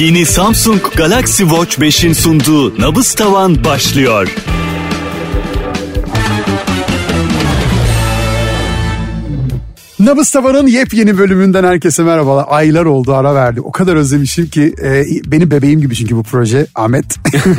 [0.00, 4.36] Yeni Samsung Galaxy Watch 5'in sunduğu Nabız Tavan başlıyor.
[10.00, 12.44] Nabız Tavan'ın yepyeni bölümünden herkese merhabalar.
[12.48, 13.60] Aylar oldu ara verdi.
[13.60, 17.04] O kadar özlemişim ki e, benim bebeğim gibi çünkü bu proje Ahmet.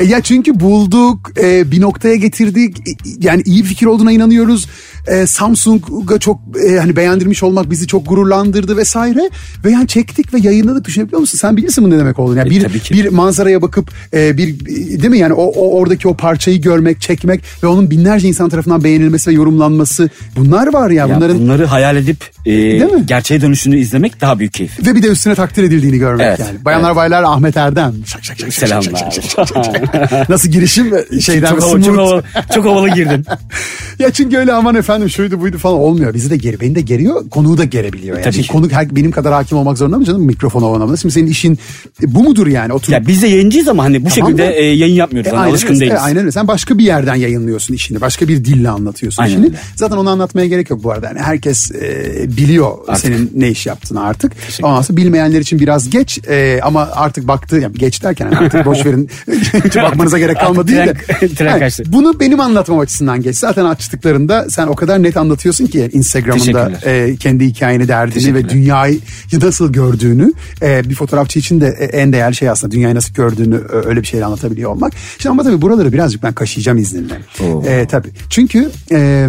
[0.00, 2.88] e, ya çünkü bulduk, e, bir noktaya getirdik.
[2.88, 4.68] E, yani iyi fikir olduğuna inanıyoruz.
[5.10, 9.30] E, Samsung'a çok e, hani beğendirmiş olmak bizi çok gururlandırdı vesaire.
[9.64, 11.38] Ve yani çektik ve yayınladık düşünebiliyor musun?
[11.38, 12.38] Sen bilirsin bunun ne demek olduğunu.
[12.38, 12.94] Yani E, bir, ki.
[12.94, 17.40] bir manzaraya bakıp e, bir değil mi yani o, o oradaki o parçayı görmek, çekmek
[17.62, 21.06] ve onun binlerce insan tarafından beğenilmesi ve yorumlanması bunlar var ya.
[21.06, 22.52] Ya bunların bunları hayal edip e,
[22.84, 23.06] mi?
[23.06, 24.86] gerçeğe dönüşünü izlemek daha büyük keyif.
[24.86, 26.64] Ve bir de üstüne takdir edildiğini görmek Evet, yani.
[26.64, 26.96] Bayanlar evet.
[26.96, 27.94] baylar Ahmet Erdem.
[28.06, 29.10] Şak şak şak şak şak şak Selamlar.
[29.10, 30.28] şak şak şak.
[30.28, 30.90] Nasıl girişim
[31.20, 32.22] şeyden çok, havalı, çok, havalı,
[32.54, 33.26] çok havalı girdin.
[33.98, 36.14] ya çünkü öyle aman efendim şuydu buydu falan olmuyor.
[36.14, 38.16] Bizi de geri, beni de geriyor, konuğu da gerebiliyor.
[38.16, 38.24] Yani.
[38.24, 38.52] Tabii Şimdi ki.
[38.52, 40.96] konuk her, benim kadar hakim olmak zorunda mı canım mikrofon oynamada?
[40.96, 41.58] Şimdi senin işin
[42.02, 42.72] e, bu mudur yani?
[42.72, 45.26] Oturup Ya biz de yayıncıyız ama hani bu Tamam şekilde e, yayın yapmıyoruz.
[45.28, 45.80] E, Hani aynen alışkın öyle.
[45.80, 45.96] değiliz.
[45.96, 46.32] E, aynen öyle.
[46.32, 48.00] Sen başka bir yerden yayınlıyorsun işini.
[48.00, 49.46] Başka bir dille anlatıyorsun Aynen işini.
[49.46, 49.56] öyle.
[49.76, 51.06] Zaten onu anlatmaya gerek yok bu arada.
[51.06, 53.02] Yani herkes e, biliyor Artık.
[53.04, 54.32] senin ne iş yaptığını artık.
[54.62, 58.66] Ondan sonra bilmeyenler için biraz geç e, ama artık baktı yani geç derken hani artık
[58.66, 59.08] boş verin
[59.64, 60.92] hiç bakmanıza gerek kalmadı değil de.
[60.92, 61.82] tren- tren kaçtı.
[61.86, 63.36] bunu benim anlatmam açısından geç.
[63.36, 67.08] Zaten açtıklarında sen o kadar net anlatıyorsun ki Instagram'ında Teşekkürler.
[67.08, 69.00] e, kendi hikayeni, derdini ve dünyayı
[69.42, 73.60] nasıl gördüğünü e, bir fotoğrafçı için de e, en değerli şey aslında dünyayı nasıl gördüğünü
[73.86, 74.92] öyle bir şeyle anlatabiliyor olmak.
[75.18, 77.18] Şimdi ama tabii buraları birazcık ben kaşıyacağım izninle.
[77.40, 77.62] Oo.
[77.66, 78.08] E, tabii.
[78.30, 79.28] Çünkü e,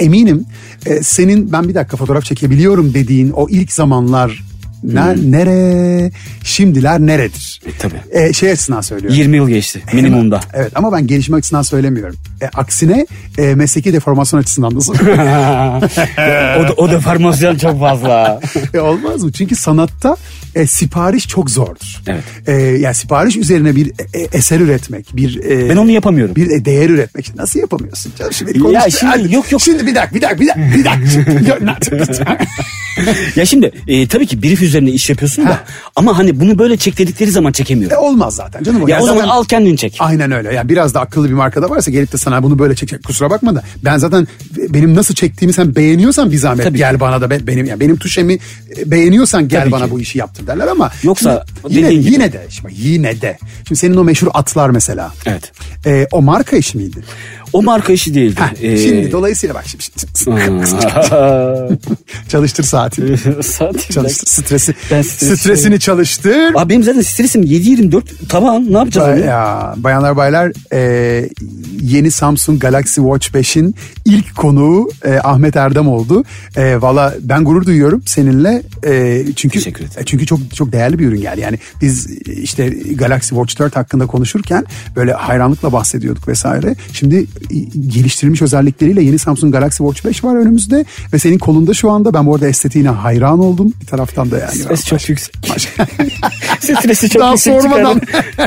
[0.00, 0.44] eminim
[0.86, 4.49] e, senin ben bir dakika fotoğraf çekebiliyorum dediğin o ilk zamanlar
[4.84, 6.10] ner- nere
[6.44, 7.60] şimdiler neredir?
[7.66, 8.00] E, tabii.
[8.10, 9.18] E, şey açısından söylüyorum.
[9.18, 10.40] 20 yıl geçti minimumda.
[10.54, 12.16] Evet ama ben gelişme açısından söylemiyorum.
[12.42, 13.06] E, aksine
[13.38, 14.78] e, mesleki deformasyon açısından da
[16.60, 18.40] o, da, o deformasyon çok fazla.
[18.74, 19.32] E, olmaz mı?
[19.32, 20.16] Çünkü sanatta
[20.54, 21.96] e, sipariş çok zordur.
[22.06, 22.24] Evet.
[22.46, 26.36] E, yani sipariş üzerine bir e, eser üretmek, bir e, Ben onu yapamıyorum.
[26.36, 27.34] Bir e, değer üretmek.
[27.36, 28.32] Nasıl yapamıyorsun canım?
[28.32, 29.34] Şimdi Ya şimdi- Hadi.
[29.34, 29.62] yok, yok.
[29.62, 30.48] Şimdi bir dakika, bir dakika, bir
[30.84, 32.38] dakika, bir dakika.
[33.36, 35.64] ya şimdi e, tabii ki brief üzerine iş yapıyorsun da Ha.
[35.96, 37.96] ama hani bunu böyle çek dedikleri zaman çekemiyorum.
[37.96, 38.88] e, olmaz zaten canım.
[38.88, 39.96] ya Yani o zaman zaten- al kendin çek.
[39.98, 40.54] Aynen öyle.
[40.54, 43.04] Yani biraz da akıllı bir markada varsa gelip de sana bunu böyle çekecek.
[43.04, 44.28] Kusura bakma da ben zaten
[44.68, 47.00] benim nasıl çektiğimi sen beğeniyorsan bir zahmet Tabii gel ki.
[47.00, 48.32] bana da be- benim yani benim tuşemi
[48.76, 49.90] e, beğeniyorsan gel Tabii bana ki.
[49.90, 52.12] bu işi yaptır derler ama Yoksa yine, gibi.
[52.12, 55.12] yine de şimdi yine de şimdi senin o meşhur atlar mesela.
[55.26, 55.52] Evet.
[55.86, 57.04] E, o marka işi miydi?
[57.52, 58.40] O marka işi değildi.
[58.40, 59.84] Heh, Ee, Şimdi dolayısıyla bak şimdi,
[62.28, 63.18] çalıştır saatini.
[63.42, 64.74] Saat Çalıştır stresi.
[64.90, 66.54] Ben stresi- Stresini çalıştır.
[66.54, 69.26] Abi benim zaten stresim 7-24 tamam ne yapacağız onu?
[69.26, 71.28] Ya, bayanlar baylar e,
[71.82, 73.74] yeni Samsung Galaxy Watch 5'in
[74.04, 76.24] ilk konuğu e, Ahmet Erdem oldu.
[76.56, 78.62] E, Valla ben gurur duyuyorum seninle.
[78.86, 80.00] E, çünkü Teşekkür ederim.
[80.00, 81.40] e, çünkü çok çok değerli bir ürün geldi.
[81.40, 84.64] Yani biz işte Galaxy Watch 4 hakkında konuşurken
[84.96, 86.74] böyle hayranlıkla bahsediyorduk vesaire.
[86.92, 87.26] Şimdi
[87.88, 92.14] geliştirilmiş özellikleriyle yeni Samsung Galaxy Watch 5 var önümüzde ve senin kolunda şu anda.
[92.14, 94.54] Ben bu arada estetiğine hayran oldum bir taraftan da yani.
[94.54, 95.34] Stres çok yüksek.
[96.60, 98.00] Stresi çok Daha yüksek sormadan.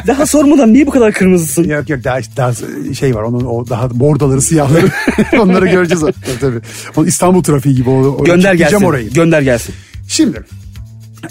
[0.08, 1.64] Daha sormadan niye bu kadar kırmızısın?
[1.64, 2.54] Yok yok daha, daha
[2.94, 4.92] şey var onun o daha bordoları siyahları
[5.40, 6.62] onları göreceğiz tabii,
[6.96, 7.08] tabii.
[7.10, 8.82] İstanbul trafiği gibi o, Gönder gelsin.
[8.82, 9.10] orayı.
[9.14, 9.76] Gönder gelsin.
[10.08, 10.44] Şimdi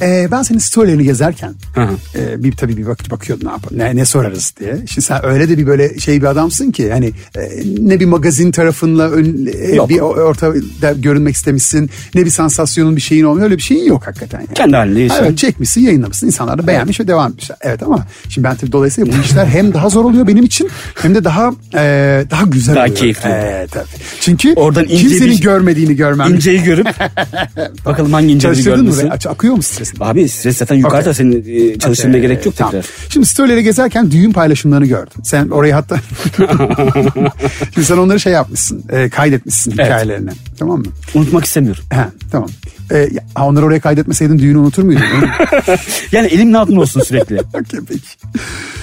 [0.01, 1.93] e, ben senin storylerini gezerken Hı hı.
[2.19, 4.77] e, bir tabii bir bak, bakıyordum ne yap ne, ne sorarız diye.
[4.87, 7.41] Şimdi sen öyle de bir böyle şey bir adamsın ki hani e,
[7.79, 13.25] ne bir magazin tarafınla ön, e, bir ortada görünmek istemişsin ne bir sansasyonun bir şeyin
[13.25, 14.39] olmuyor öyle bir şeyin yok hakikaten.
[14.41, 14.55] Yani.
[14.55, 15.17] Kendi halinde yaşa.
[15.17, 17.57] Evet çekmişsin yayınlamışsın insanlar da beğenmiş ve devam etmişler.
[17.61, 20.71] Evet ama şimdi ben tabii dolayısıyla bu işler hem daha zor oluyor benim için
[21.03, 22.97] hem de daha e, daha güzel Daha oluyor.
[22.97, 23.29] keyifli.
[23.31, 23.87] Evet tabii.
[24.21, 26.35] Çünkü Oradan kimsenin bir- görmediğini görmem.
[26.35, 26.87] İnceyi görüp
[27.87, 28.91] bakalım hangi inceyi Çalıştırdın mı?
[28.97, 29.29] görmüşsün.
[29.29, 30.05] Akıyor mu stresin?
[30.05, 31.15] Abi stres zaten yukarıda Okey.
[31.15, 32.73] senin e, Okey, gerek yok tamam.
[32.73, 32.91] tekrar.
[33.09, 35.23] Şimdi storyleri gezerken düğün paylaşımlarını gördüm.
[35.25, 35.97] Sen orayı hatta...
[37.75, 38.85] Şimdi sen onları şey yapmışsın.
[38.93, 40.31] e, kaydetmişsin hikayelerine.
[40.59, 40.87] Tamam mı?
[41.15, 41.85] Unutmak istemiyorum.
[41.93, 42.49] Ha, tamam.
[42.93, 45.03] E, ha, onları oraya kaydetmeseydin düğünü unutur muydun?
[46.13, 47.41] Yani elimin altında olsun sürekli.
[47.55, 48.01] Okey peki.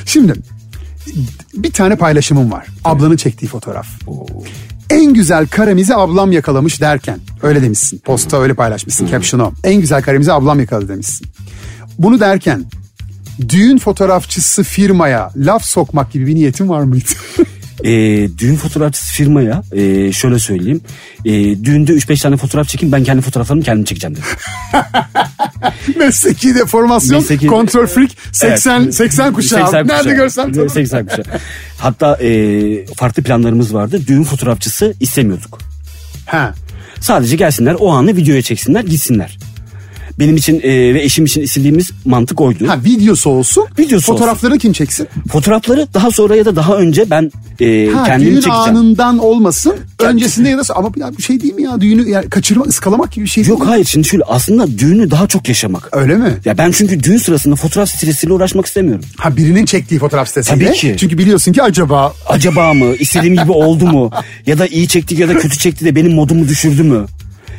[0.05, 0.33] Şimdi
[1.53, 2.67] bir tane paylaşımım var.
[2.85, 3.87] Ablanın çektiği fotoğraf.
[4.89, 7.97] En güzel karemizi ablam yakalamış derken öyle demişsin.
[7.97, 9.51] Posta öyle paylaşmışsın caption o.
[9.63, 11.27] En güzel karemizi ablam yakaladı demişsin.
[11.99, 12.65] Bunu derken
[13.49, 17.09] düğün fotoğrafçısı firmaya laf sokmak gibi bir niyetin var mıydı?
[17.83, 17.91] e,
[18.37, 20.81] düğün fotoğrafçısı firmaya e, şöyle söyleyeyim.
[21.25, 21.31] E,
[21.63, 24.27] düğünde 3-5 tane fotoğraf çekeyim ben kendi fotoğraflarımı kendim çekeceğim dedim.
[25.97, 28.95] Mesleki deformasyon, Mesleki- kontrol freak, 80 Evet.
[28.95, 29.59] 80 kuşağı.
[29.65, 30.15] 80 Nerede kuşağı.
[30.15, 30.69] görsem tanırım.
[30.69, 31.25] 80 kuşağı.
[31.77, 34.01] Hatta e, farklı planlarımız vardı.
[34.07, 35.59] Düğün fotoğrafçısı istemiyorduk.
[36.25, 36.53] Ha.
[36.99, 39.37] Sadece gelsinler o anı videoya çeksinler gitsinler.
[40.19, 42.67] Benim için e, ve eşim için istediğimiz mantık oydu.
[42.67, 43.65] Ha videosu olsun.
[43.79, 45.07] Videosu Fotoğrafları kim çeksin?
[45.31, 47.31] Fotoğrafları daha sonra ya da daha önce ben
[47.61, 48.57] e, Ha kendim düğün çekeceğim.
[48.77, 49.75] anından olmasın.
[49.99, 53.25] Öncesinde ya da ama ya bir şey değil mi ya düğünü yani kaçırma ıskalamak gibi
[53.25, 53.65] bir şey Yok mi?
[53.65, 55.89] hayır şimdi şöyle aslında düğünü daha çok yaşamak.
[55.91, 56.33] Öyle mi?
[56.45, 59.05] Ya ben çünkü düğün sırasında fotoğraf stresiyle uğraşmak istemiyorum.
[59.17, 60.65] Ha birinin çektiği fotoğraf sitesiyle.
[60.65, 60.95] Tabii ki.
[60.99, 62.95] Çünkü biliyorsun ki acaba Acaba mı?
[62.99, 64.11] istediğim gibi oldu mu?
[64.45, 67.05] Ya da iyi çekti ya da kötü çekti de benim modumu düşürdü mü?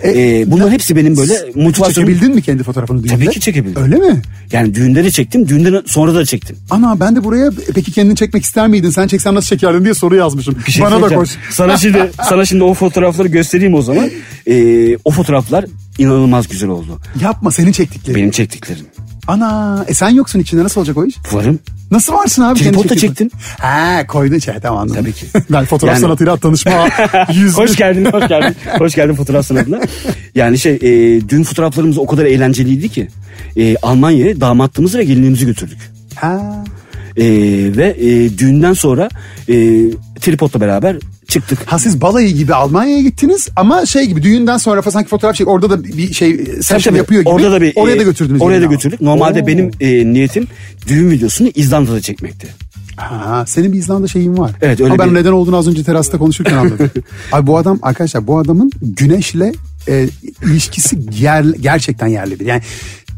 [0.02, 0.10] E,
[0.40, 2.08] Ee, bunların hepsi benim böyle motivasyonum.
[2.10, 3.14] çekebildin mi kendi fotoğrafını düğünde?
[3.14, 3.82] Tabii ki çekebildim.
[3.82, 4.22] Öyle mi?
[4.52, 6.56] Yani düğünde de çektim, düğünden sonra da çektim.
[6.70, 8.90] Ana ben de buraya "E, peki kendini çekmek ister miydin?
[8.90, 10.56] Sen çeksen nasıl çekerdin diye soru yazmışım.
[10.66, 11.30] Bir şey Bana da koş.
[11.50, 14.10] Sana şimdi sana şimdi o fotoğrafları göstereyim o zaman.
[14.46, 15.64] Ee, o fotoğraflar
[15.98, 16.98] inanılmaz güzel oldu.
[17.22, 18.18] Yapma senin çektiklerin.
[18.18, 18.84] Benim çektiklerim.
[19.28, 21.14] Ana e sen yoksun içinde nasıl olacak o iş?
[21.32, 21.58] Varım.
[21.90, 22.58] Nasıl varsın abi?
[22.58, 22.96] Çekiyorsun.
[22.96, 23.30] çektim.
[23.58, 24.96] Ha koydun şey tamam anladım.
[25.02, 25.26] Tabii ki.
[25.50, 26.72] ben fotoğraf Yani- sanatıyla tanışma
[27.34, 28.56] yüz Hoş geldin, hoş geldin.
[28.78, 29.80] hoş geldin fotoğraf sanatına.
[30.34, 30.80] Yani şey, e,
[31.28, 33.08] düğün fotoğraflarımız o kadar eğlenceliydi ki.
[33.56, 35.78] E, Almanya'ya damatlığımızı ve gelinliğimizi götürdük.
[36.14, 36.64] Ha.
[37.16, 37.24] E,
[37.76, 39.08] ve e, düğünden sonra
[39.48, 39.54] e,
[40.20, 40.96] tripodla beraber
[41.30, 41.58] çıktık.
[41.66, 45.48] Ha siz balayı gibi Almanya'ya gittiniz ama şey gibi düğünden sonra falan sanki fotoğraf çek
[45.48, 47.30] orada da bir şey Tabii session yapıyor gibi.
[47.30, 48.42] Orada da bir oraya da e, götürdünüz.
[48.42, 49.00] Oraya da götürdük.
[49.00, 49.46] Normalde Oo.
[49.46, 50.46] benim e, niyetim
[50.88, 52.48] düğün videosunu İzlanda'da çekmekti.
[52.96, 54.50] Ha, senin bir İzlanda şeyin var.
[54.62, 56.90] Evet, öyle Ama ben bir- neden olduğunu az önce terasta konuşurken anladım.
[57.32, 59.52] Abi bu adam arkadaşlar bu adamın güneşle
[59.88, 60.08] e,
[60.44, 62.46] ilişkisi yer, gerçekten yerli bir.
[62.46, 62.62] Yani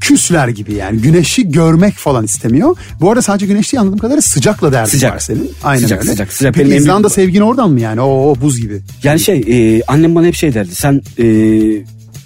[0.02, 2.76] küsler gibi yani güneşi görmek falan istemiyor.
[3.00, 5.14] Bu arada sadece güneş değil anladığım kadarıyla sıcakla derdin Sıcak.
[5.14, 5.50] var senin.
[5.64, 6.10] Aynen Sıcak, öyle.
[6.10, 6.54] sıcak, sıcak.
[6.54, 8.00] Peki Benim en İzlanda sevgin oradan mı yani?
[8.00, 8.80] O, o buz gibi.
[9.02, 10.74] Yani şey e, annem bana hep şey derdi.
[10.74, 11.24] Sen e,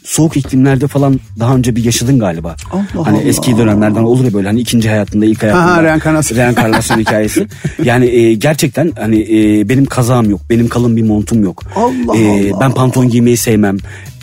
[0.04, 2.56] soğuk iklimlerde falan daha önce bir yaşadın galiba.
[2.72, 3.28] Allah hani Allah.
[3.28, 5.76] eski dönemlerden olur ya böyle hani ikinci hayatında ilk hayatında.
[5.76, 6.38] Ha, reenkarnasyon.
[6.42, 7.46] Reenkarnasyon hikayesi.
[7.84, 10.40] Yani e, gerçekten hani e, benim kazağım yok.
[10.50, 11.62] Benim kalın bir montum yok.
[11.76, 12.60] Allah E, Allah.
[12.60, 13.76] Ben pantolon giymeyi sevmem.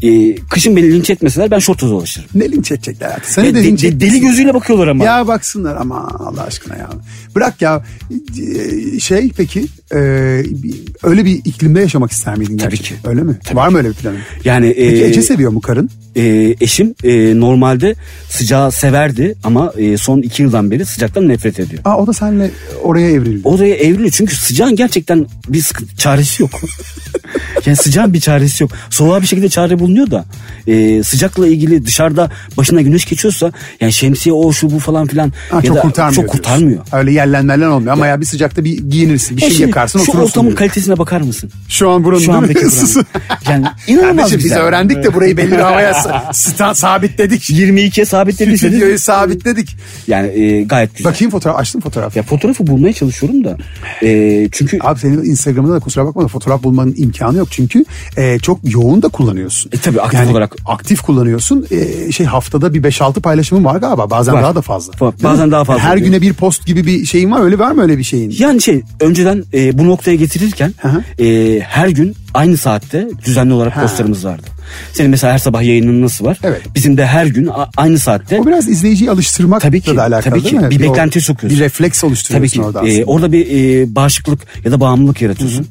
[0.04, 2.30] E, kışın beni linç etmeseler ben şortla dolaşırım.
[2.36, 3.30] Ne linç edecekler hayatım?
[3.30, 5.04] Seni E, de de- linç de- deli gözüyle bakıyorlar ama.
[5.04, 6.90] Ya baksınlar ama Allah aşkına ya.
[7.36, 7.84] Bırak ya
[8.40, 9.98] Ee, şey peki e,
[11.04, 12.98] öyle bir iklimde yaşamak ister miydin Tabii gerçekten?
[13.02, 13.10] ki.
[13.10, 13.38] Öyle mi?
[13.44, 13.72] Tabii Var ki.
[13.72, 14.18] mı öyle bir planın?
[14.46, 15.90] Yani e, Peki Ece seviyor mu karın?
[16.16, 17.96] e, eşim e, normalde
[18.30, 21.82] sıcağı severdi ama e, son iki yıldan beri sıcaktan nefret ediyor.
[21.86, 22.52] Aa, o da seninle
[22.84, 23.42] oraya evrildi.
[23.48, 26.52] Oraya evriliyor çünkü sıcağın gerçekten bir sıkıntı, çaresi yok.
[27.66, 28.72] yani sıcağın bir çaresi yok.
[28.90, 30.26] Soğuğa bir şekilde çare bulunuyor da
[30.68, 33.52] e, sıcakla ilgili dışarıda başına güneş geçiyorsa
[33.82, 36.16] yani şemsiye o şu bu falan filan Ha, ya çok da kurtarmıyor.
[36.16, 36.38] çok diyorsun.
[36.38, 36.82] kurtarmıyor.
[36.94, 40.04] Öyle yerlenmeler olmuyor ama ya bir sıcakta bir giyinirsin, bir Ya şey şimdi yakarsın şu
[40.12, 40.28] oturursun.
[40.30, 40.58] ortamın diyor.
[40.58, 41.50] kalitesine bakar mısın?
[41.70, 42.38] Şu an buranın Şu mi?
[42.38, 43.06] andaki buranın.
[43.50, 44.60] Yani inanılmaz Kardeşim biz güzel.
[44.62, 45.92] öğrendik de burayı belli bir havaya
[46.34, 47.50] sta- sabitledik.
[47.50, 49.76] 22'ye sabitlediyseniz Stüdyoyu sabitledik.
[50.08, 51.12] yani e, gayet güzel.
[51.12, 52.16] Bakayım fotoğraf, açtım fotoğraf.
[52.16, 53.58] Ya fotoğrafı bulmaya çalışıyorum da
[54.04, 57.48] e, çünkü Abi senin Instagram'da da kusura bakma da fotoğraf bulmanın imkanı yok.
[57.52, 57.86] Çünkü
[58.18, 59.72] e, çok yoğun da kullanıyorsun.
[59.74, 60.56] E, tabii, aktif olarak.
[60.66, 61.66] Aktif kullanıyorsun.
[61.72, 64.10] E, şey haftada bir 5-6 paylaşımın var galiba.
[64.10, 64.44] Bazen Var.
[64.44, 64.94] daha da fazla.
[65.00, 65.14] Var.
[65.24, 65.52] Bazen mi?
[65.52, 66.06] daha fazla Her oluyor.
[66.06, 67.42] güne bir post gibi bir şeyin var.
[67.42, 68.34] Öyle var mı öyle bir şeyin?
[68.40, 71.24] Yani şey önceden e, bu noktaya getirirken Hı hı.
[71.24, 74.48] e, her gün aynı saatte düzenli olarak postlarımız vardı.
[74.94, 76.38] Senin mesela her sabah yayının nasıl var?
[76.44, 76.62] Evet.
[76.76, 78.40] Bizim de her gün aynı saatte.
[78.42, 80.60] O biraz izleyiciyi alıştırmakla Tabii ki, da alakalı tabii değil ki.
[80.60, 80.70] mi?
[80.70, 81.60] Bir o- beklenti sokuyorsun.
[81.60, 82.66] Bir refleks Tabii oluşturuyorsun ki.
[82.68, 83.06] orada e, aslında.
[83.06, 83.48] orada bir
[83.82, 85.68] e, bağışıklık ya da bağımlılık yaratıyorsun.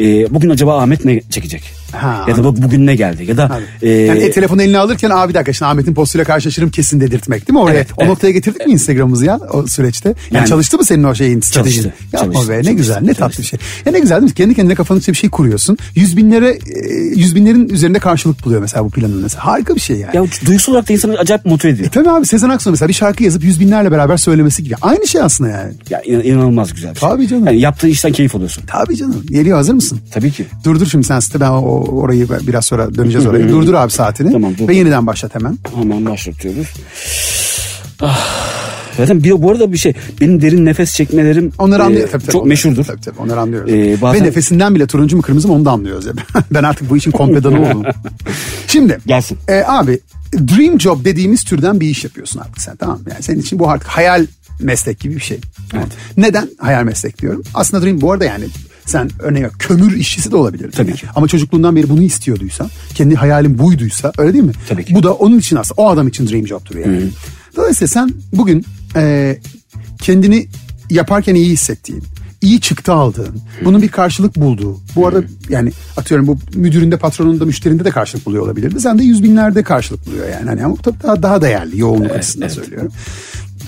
[0.00, 1.62] E, bugün acaba Ahmet ne çekecek?
[1.92, 3.24] Ha, ya da bu- bugün ne geldi?
[3.28, 6.70] Ya da e, yani e, telefonu eline alırken abi bir dakika şimdi Ahmet'in postuyla karşılaşırım
[6.70, 7.74] kesin dedirtmek değil mi oraya?
[7.74, 8.08] Evet, o evet.
[8.08, 10.08] noktaya getirdik mi Instagram'ımızı ya o süreçte?
[10.08, 11.82] Yani, Yani- çalıştı mı senin o şeyin stratejin?
[11.82, 13.42] Çalıştı, Yapma çalıştı, be ne çalıştı, güzel ne tatlı çalıştı.
[13.42, 13.58] bir şey.
[13.86, 14.34] Ya ne güzel değil mi?
[14.34, 15.78] Kendi kendine kafanın içinde bir şey kuruyorsun.
[15.94, 19.46] Yüz binlere e, yüz binlerin üzerinde karşılık buluyor mesela bu planın mesela.
[19.46, 20.16] Harika bir şey yani.
[20.16, 21.86] ya duygusal olarak da insanı acayip motive ediyor.
[21.88, 24.74] E tabii abi Sezen Aksu mesela bir şarkı yazıp yüz binlerle beraber söylemesi gibi.
[24.82, 25.72] Aynı şey aslında yani.
[25.90, 27.08] Ya inan- inanılmaz güzel bir şey.
[27.08, 27.46] Tabii canım.
[27.46, 28.64] Yani yaptığın işten keyif alıyorsun.
[28.66, 29.22] Tabii canım.
[29.30, 30.00] Geliyor hazır mısın?
[30.12, 30.46] Tabii ki.
[30.64, 33.48] Dur dur şimdi sen site ben o, orayı biraz sonra döneceğiz oraya.
[33.48, 34.32] Durdur abi saatini.
[34.32, 34.68] Tamam, dur.
[34.68, 35.58] Ve yeniden başlat hemen.
[35.80, 36.68] Hemen başlatıyoruz.
[38.00, 38.63] Ah.
[38.96, 42.10] Zaten bir, bu arada bir şey benim derin nefes çekmelerim Onları e, anlıyoruz.
[42.12, 42.84] Tabii, tabii, çok onları- meşhurdur.
[42.84, 43.72] Tabii tabii onları anlıyoruz.
[43.72, 46.04] Ee, bazen- Ve nefesinden bile turuncu mu kırmızı mı onu da anlıyoruz.
[46.54, 47.82] Ben artık bu işin kompedanı oldum.
[48.68, 49.38] Şimdi Gelsin.
[49.48, 50.00] e, abi
[50.32, 53.04] dream job dediğimiz türden bir iş yapıyorsun artık sen tamam mı?
[53.10, 54.26] Yani senin için bu artık hayal
[54.60, 55.38] meslek gibi bir şey.
[55.74, 55.86] Evet.
[56.16, 57.42] Neden hayal meslek diyorum?
[57.54, 58.44] Aslında dream bu arada yani
[58.86, 60.72] sen örneğin kömür işçisi de olabilir.
[60.72, 61.00] Tabii Yani.
[61.00, 61.06] ki.
[61.16, 64.52] Ama çocukluğundan beri bunu istiyorduysan, kendi hayalin buyduysa öyle değil mi?
[64.68, 64.94] Tabii ki.
[64.94, 67.02] Bu da onun için aslında o adam için dream job'tur yani.
[67.56, 68.64] Dolayısıyla sen bugün
[68.96, 69.36] e,
[70.02, 70.48] kendini
[70.90, 72.02] yaparken iyi hissettiğin,
[72.44, 74.80] iyi çıktı aldığın, bunun bir karşılık bulduğu.
[74.96, 78.80] Bu arada yani atıyorum bu müdüründe, patronunda, müşterinde de karşılık buluyor olabilirdi.
[78.80, 80.48] Sen de yüz binlerde karşılık buluyor yani.
[80.48, 82.56] Hani ama tabii daha, daha değerli yoğunluk açısından evet.
[82.56, 82.92] söylüyorum.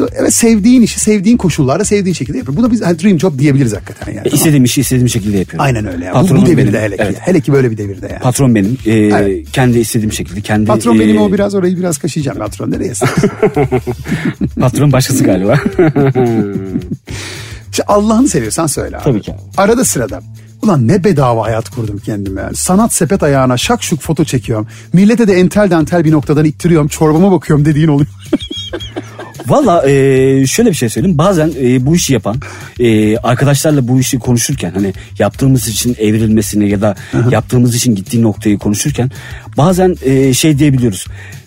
[0.01, 2.57] Evet sevdiğin işi sevdiğin koşullarda sevdiğin şekilde yapıyor.
[2.57, 4.29] Buna biz hani dream job diyebiliriz hakikaten yani.
[4.29, 5.65] E, istediğim işi istediğim şekilde yapıyorum.
[5.65, 6.05] Aynen öyle.
[6.05, 6.11] Ya.
[6.11, 6.83] Bu, Patronum bu devirde benim.
[6.83, 7.03] hele ki.
[7.07, 7.17] Evet.
[7.21, 8.21] Hele ki böyle bir devirde yani.
[8.21, 8.79] Patron benim.
[8.87, 9.51] Ee, Evet.
[9.53, 10.41] Kendi istediğim şekilde.
[10.41, 12.39] Kendi, Patron benim e, o biraz orayı biraz kaşıyacağım.
[12.39, 12.93] Patron nereye
[14.61, 15.61] Patron başkası galiba.
[17.71, 19.05] İşte Allah'ını seviyorsan söyle abi.
[19.05, 19.41] Tabii ki abi.
[19.57, 20.21] Arada sırada.
[20.63, 22.57] Ulan ne bedava hayat kurdum kendime yani.
[22.57, 24.67] Sanat sepet ayağına şak şuk foto çekiyorum.
[24.93, 26.89] Millete de entel dantel bir noktadan ittiriyorum.
[26.89, 28.11] Çorbama bakıyorum dediğin oluyor.
[29.47, 31.19] Valla e, şöyle bir şey söyleyeyim.
[31.19, 32.37] Bazen e, bu işi yapan
[32.81, 36.95] e, arkadaşlarla bu işi konuşurken hani yaptığımız için evrilmesini ya da
[37.31, 39.11] yaptığımız için gittiği noktayı konuşurken
[39.57, 41.07] bazen e, şey diyebiliyoruz.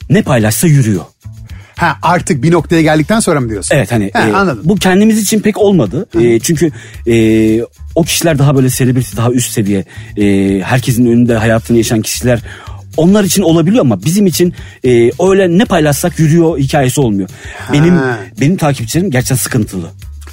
[0.10, 1.06] Ne paylaşsa yürüyor.
[1.80, 3.76] Ha artık bir noktaya geldikten sonra mı diyorsun?
[3.76, 4.62] Evet hani Ha, e, anladım.
[4.64, 6.08] bu kendimiz için pek olmadı.
[6.20, 6.72] E, çünkü
[7.08, 7.16] e,
[7.96, 9.86] o kişiler daha böyle selebriti daha üst seviye
[10.18, 12.40] e, herkesin önünde hayatını yaşayan kişiler
[12.98, 14.54] onlar için olabiliyor ama bizim için
[14.86, 17.30] e, öyle ne paylaşsak yürüyor hikayesi olmuyor.
[17.74, 18.00] Benim
[18.42, 19.90] benim takipçilerim gerçekten sıkıntılı.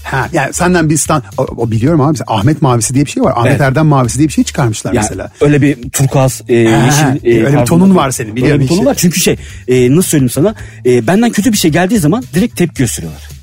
[0.06, 1.22] Ha, yani senden bir stand...
[1.38, 2.18] O, o biliyorum abi.
[2.26, 3.32] Ahmet Mavisi diye bir şey var.
[3.36, 3.60] Ahmet Evet.
[3.60, 5.30] Erdem Mavisi diye bir şey çıkarmışlar Yani mesela.
[5.40, 8.86] öyle bir turkuaz e, yeşil e, öyle bir tonun var senin, biliyorum Öyle bir tonun
[8.86, 9.36] var çünkü şey
[9.68, 10.54] e, nasıl söyleyeyim sana
[10.86, 13.35] e, benden kötü bir şey geldiği zaman direkt tepki gösteriyorlar.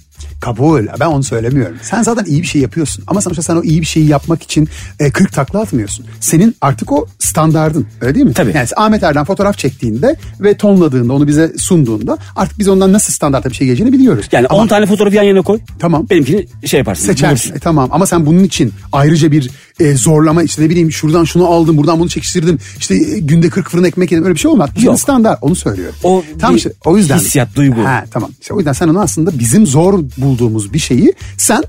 [0.44, 0.88] Kabul.
[1.00, 1.78] Ben onu söylemiyorum.
[1.82, 3.04] Sen zaten iyi bir şey yapıyorsun.
[3.08, 4.70] Ama sonuçta sen o iyi bir şeyi yapmak için
[5.00, 6.06] e, 40 takla atmıyorsun.
[6.20, 7.88] Senin artık o standardın.
[8.02, 8.34] Öyle değil mi?
[8.34, 8.52] Tabii.
[8.56, 13.50] Yani Ahmet Erdem fotoğraf çektiğinde ve tonladığında onu bize sunduğunda artık biz ondan nasıl standartta
[13.50, 14.26] bir şey geleceğini biliyoruz.
[14.32, 15.60] Yani Ama 10 tane fotoğrafı yan yana koy.
[15.80, 16.08] Tamam.
[16.10, 17.06] Benimkini şey yaparsın.
[17.06, 17.56] seçersin.
[17.56, 21.48] E, tamam ama sen bunun için ayrıca bir e, zorlama işte ne bileyim şuradan şunu
[21.48, 22.60] aldım buradan bunu çekiştirdim.
[22.80, 24.70] İşte e, günde 40 fırın ekmek yedim öyle bir şey olmaz.
[24.82, 25.00] Bu Yok.
[25.00, 25.96] standart onu söylüyorum.
[26.04, 27.18] O tamam işte o yüzden.
[27.18, 27.84] hissiyat, duygu.
[27.84, 28.32] Ha, tamam.
[28.42, 31.64] İşte o yüzden sen onu aslında bizim zor bulduğumuz bir şeyi sen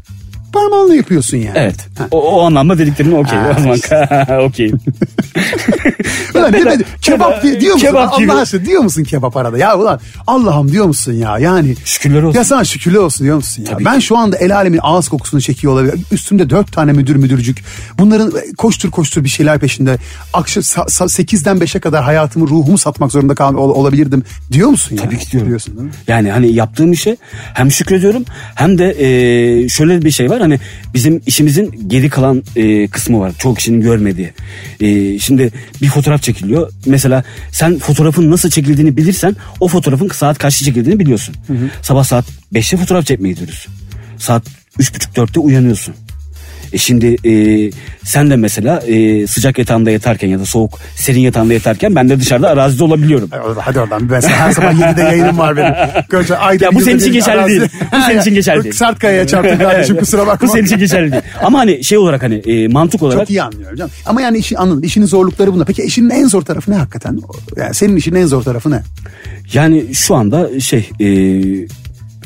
[0.52, 1.58] parmağınla yapıyorsun yani.
[1.58, 1.76] Evet.
[1.98, 2.08] Ha.
[2.10, 3.38] O, o anlamda dediklerin okey.
[3.38, 4.72] O zaman okey.
[6.34, 6.84] Ulan Ben- demedi.
[7.02, 7.86] Kebap diye, diyor musun?
[7.86, 8.12] Kebap.
[8.12, 9.58] Allah aşkına diyor musun kebap arada?
[9.58, 11.38] Ya ulan Allah'ım diyor musun ya?
[11.38, 12.38] Yani Şükürler olsun.
[12.38, 13.70] Ya sana şükürler olsun diyor musun ya?
[13.72, 14.04] Tabii ben ki.
[14.06, 15.94] şu anda el alemin ağız kokusunu çekiyor olabilir.
[16.12, 17.64] Üstümde dört tane müdür müdürcük.
[17.98, 19.98] Bunların koştur koştur bir şeyler peşinde.
[20.32, 24.22] Akşam 8'den 5'e kadar hayatımı ruhumu satmak zorunda kal ol- olabilirdim.
[24.52, 25.02] Diyor musun ya?
[25.02, 25.48] Tabii ki diyorum.
[25.48, 25.92] Diyorsun değil mi?
[26.08, 27.16] Yani hani yaptığım işe
[27.54, 28.24] hem şükrediyorum
[28.54, 30.60] hem de e, şöyle bir şey var hani
[30.94, 33.32] bizim işimizin geri kalan e, kısmı var.
[33.38, 34.32] Çoğu kişinin görmediği.
[34.80, 35.52] E, şimdi
[35.82, 36.72] bir fotoğraf çekiliyor.
[36.86, 41.34] Mesela sen fotoğrafın nasıl çekildiğini bilirsen o fotoğrafın saat kaçta çekildiğini biliyorsun.
[41.82, 43.66] Sabah saat 5'te fotoğraf çekmeye gidiyoruz.
[44.18, 44.46] Saat
[44.78, 45.94] 3.30-4'te uyanıyorsun.
[46.74, 47.70] E şimdi e,
[48.04, 52.20] sen de mesela e, sıcak yatağında yatarken ya da soğuk serin yatağında yatarken ben de
[52.20, 53.28] dışarıda arazide olabiliyorum.
[53.30, 54.10] Hadi oradan- Hadi oradan.
[54.10, 55.74] Ben her sabah 7'de yayınım var benim.
[56.10, 57.70] Koca, ayda Ya bu senin için geçerli arazi- değil.
[57.92, 58.74] Bu senin için geçerli değil.
[58.74, 60.48] Sert kayaya çarptım kardeşim kusura bakma.
[60.48, 61.22] Bu senin için geçerli değil.
[61.42, 63.90] Ama hani şey olarak hani e, mantık olarak Çok iyi anlıyorum canım.
[64.06, 64.82] Ama yani işi anladım.
[64.84, 65.66] İşinin zorlukları bunlar.
[65.66, 67.18] Peki işinin en zor tarafı ne hakikaten?
[67.56, 68.82] Yani senin işinin en zor tarafı ne?
[69.52, 71.06] yani şu anda şey e,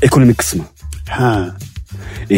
[0.03, 0.63] ekonomik kısmı.
[1.09, 1.49] Ha.
[2.31, 2.37] E,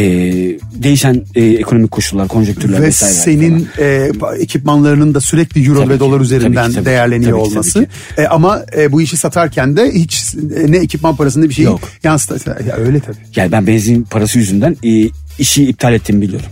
[0.75, 3.12] değişen e, ekonomik koşullar, konjonktürler Ve vesaire.
[3.14, 6.87] senin e, ekipmanlarının da sürekli euro Tabii ve ki, dolar tabii üzerinden ki, tabii ki,
[6.90, 7.73] değerleniyor tabii ki, olması.
[7.73, 7.87] tabii
[8.25, 11.80] E, ama e, bu işi satarken de hiç e, ne ekipman parasında bir şey Yok.
[12.04, 12.47] yansıt.
[12.47, 13.16] Ya öyle tabii.
[13.37, 16.47] Yani ben benzin parası yüzünden e, işi iptal ettiğimi biliyorum.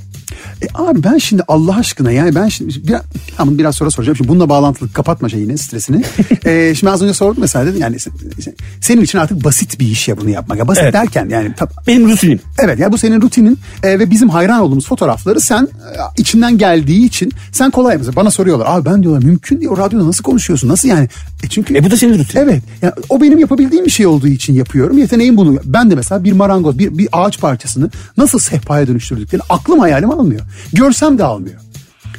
[0.62, 3.02] E abi ben şimdi Allah aşkına yani ben şimdi biraz,
[3.36, 4.16] tamam biraz sonra soracağım.
[4.16, 6.04] Şimdi bununla bağlantılı kapatma şeyini stresini.
[6.44, 8.10] e, şimdi az önce sordum mesela dedim yani se-
[8.40, 10.58] se- senin için artık basit bir iş ya bunu yapmak.
[10.58, 10.92] Ya basit Evet.
[10.94, 12.40] derken yani tab- Benim rutinim.
[12.58, 15.68] Evet ya bu senin rutinin e, ve bizim hayran olduğumuz fotoğrafları sen e,
[16.16, 18.66] içinden geldiği için sen kolay mesela bana soruyorlar.
[18.68, 21.08] Abi ben diyorlar mümkün o radyoda nasıl konuşuyorsun nasıl yani?
[21.44, 22.42] E çünkü E bu da senin rutinin.
[22.42, 22.62] Evet.
[22.82, 24.98] Yani o benim yapabildiğim bir şey olduğu için yapıyorum.
[24.98, 25.58] Yeteneğim bunu.
[25.64, 30.40] Ben de mesela bir marangoz, bir, bir ağaç parçasını nasıl sehpaya dönüştürdüklerini aklım hayalim almıyor.
[30.72, 31.60] Görsem de almıyor.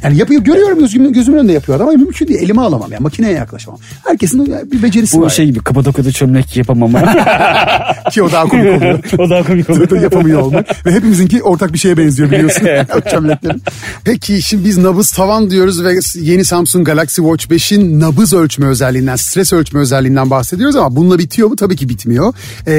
[0.03, 2.39] Yani yapıyor, görüyorum gözümün, gözümün önünde yapıyor ama mümkün değil.
[2.39, 2.91] Elime alamam.
[2.91, 3.79] Yani makineye yaklaşamam.
[4.07, 5.29] Herkesin bir becerisi Bu var.
[5.29, 7.13] şey gibi Kapadokya'da çömlek yapamam ama.
[8.11, 8.99] Ki o daha komik oluyor.
[9.17, 10.01] o daha komik olur.
[10.01, 10.85] yapamıyor olmak.
[10.85, 12.67] Ve hepimizinki ortak bir şeye benziyor biliyorsun.
[13.11, 13.63] Çömleklerin.
[14.03, 19.15] Peki şimdi biz nabız tavan diyoruz ve yeni Samsung Galaxy Watch 5'in nabız ölçme özelliğinden,
[19.15, 21.55] stres ölçme özelliğinden bahsediyoruz ama bununla bitiyor mu?
[21.55, 22.33] Tabii ki bitmiyor.
[22.67, 22.73] Ee,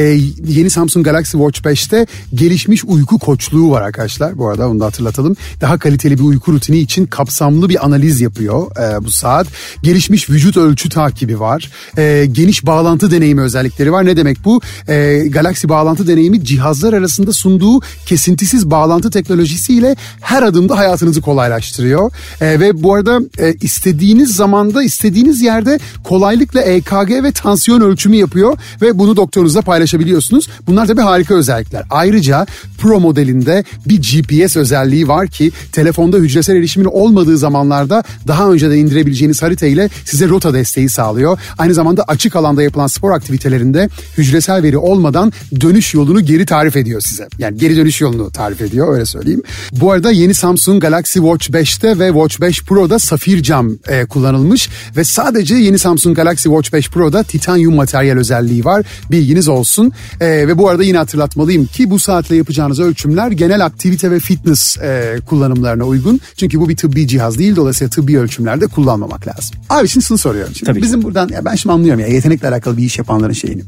[0.47, 4.39] yeni Samsung Galaxy Watch 5'te gelişmiş uyku koçluğu var arkadaşlar.
[4.39, 5.37] Bu arada onu da hatırlatalım.
[5.61, 9.47] Daha kaliteli bir uyku rutini için kapsamlı bir analiz yapıyor e, bu saat.
[9.83, 11.71] Gelişmiş vücut ölçü takibi var.
[11.99, 14.07] E, geniş bağlantı deneyimi özellikleri var.
[14.07, 14.61] Ne demek bu?
[14.89, 22.13] E, Galaxy bağlantı deneyimi cihazlar arasında sunduğu kesintisiz bağlantı teknolojisiyle her adımda hayatınızı kolaylaştırıyor.
[22.41, 28.59] E, ve bu arada e, istediğiniz zamanda istediğiniz yerde kolaylıkla EKG ve tansiyon ölçümü yapıyor
[28.83, 30.49] ve bunu doktorunuzla paylaşabiliyorsunuz.
[30.67, 31.85] Bunlar tabii harika özellikler.
[31.91, 32.47] Ayrıca
[32.79, 39.43] Pro modelinde bir GPS özelliği var ki telefonda hücresel erişimin olmadığı zamanlarda daha önceden indirebileceğiniz
[39.43, 41.39] harita ile size rota desteği sağlıyor.
[41.59, 43.89] Aynı zamanda açık alanda yapılan spor aktivitelerinde
[44.19, 47.29] hücresel veri olmadan dönüş yolunu geri tarif ediyor size.
[47.39, 49.43] Yani geri dönüş yolunu tarif ediyor öyle söyleyeyim.
[49.73, 54.69] Bu arada yeni Samsung Galaxy Watch 5'te ve Watch 5 Pro'da safir cam e, kullanılmış
[54.97, 58.87] ve sadece yeni Samsung Galaxy Watch 5 Pro'da titanyum materyal özelliği var.
[59.11, 59.93] Bilginiz olsun.
[60.21, 64.79] E, ve bu arada yine hatırlatmalıyım ki bu saatle yapacağınız ölçümler genel aktivite ve fitness
[64.79, 66.21] e, kullanımlarına uygun.
[66.37, 69.57] Çünkü bu bir tıbbi cihaz değil dolayısıyla tıbbi ölçümlerde kullanmamak lazım.
[69.71, 70.55] Abi şimdi şunu soruyorum.
[70.55, 70.85] Şimdi Tabii ki.
[70.85, 73.63] bizim buradan ya ben şimdi anlıyorum ya yetenekle alakalı bir iş yapanların şeyini.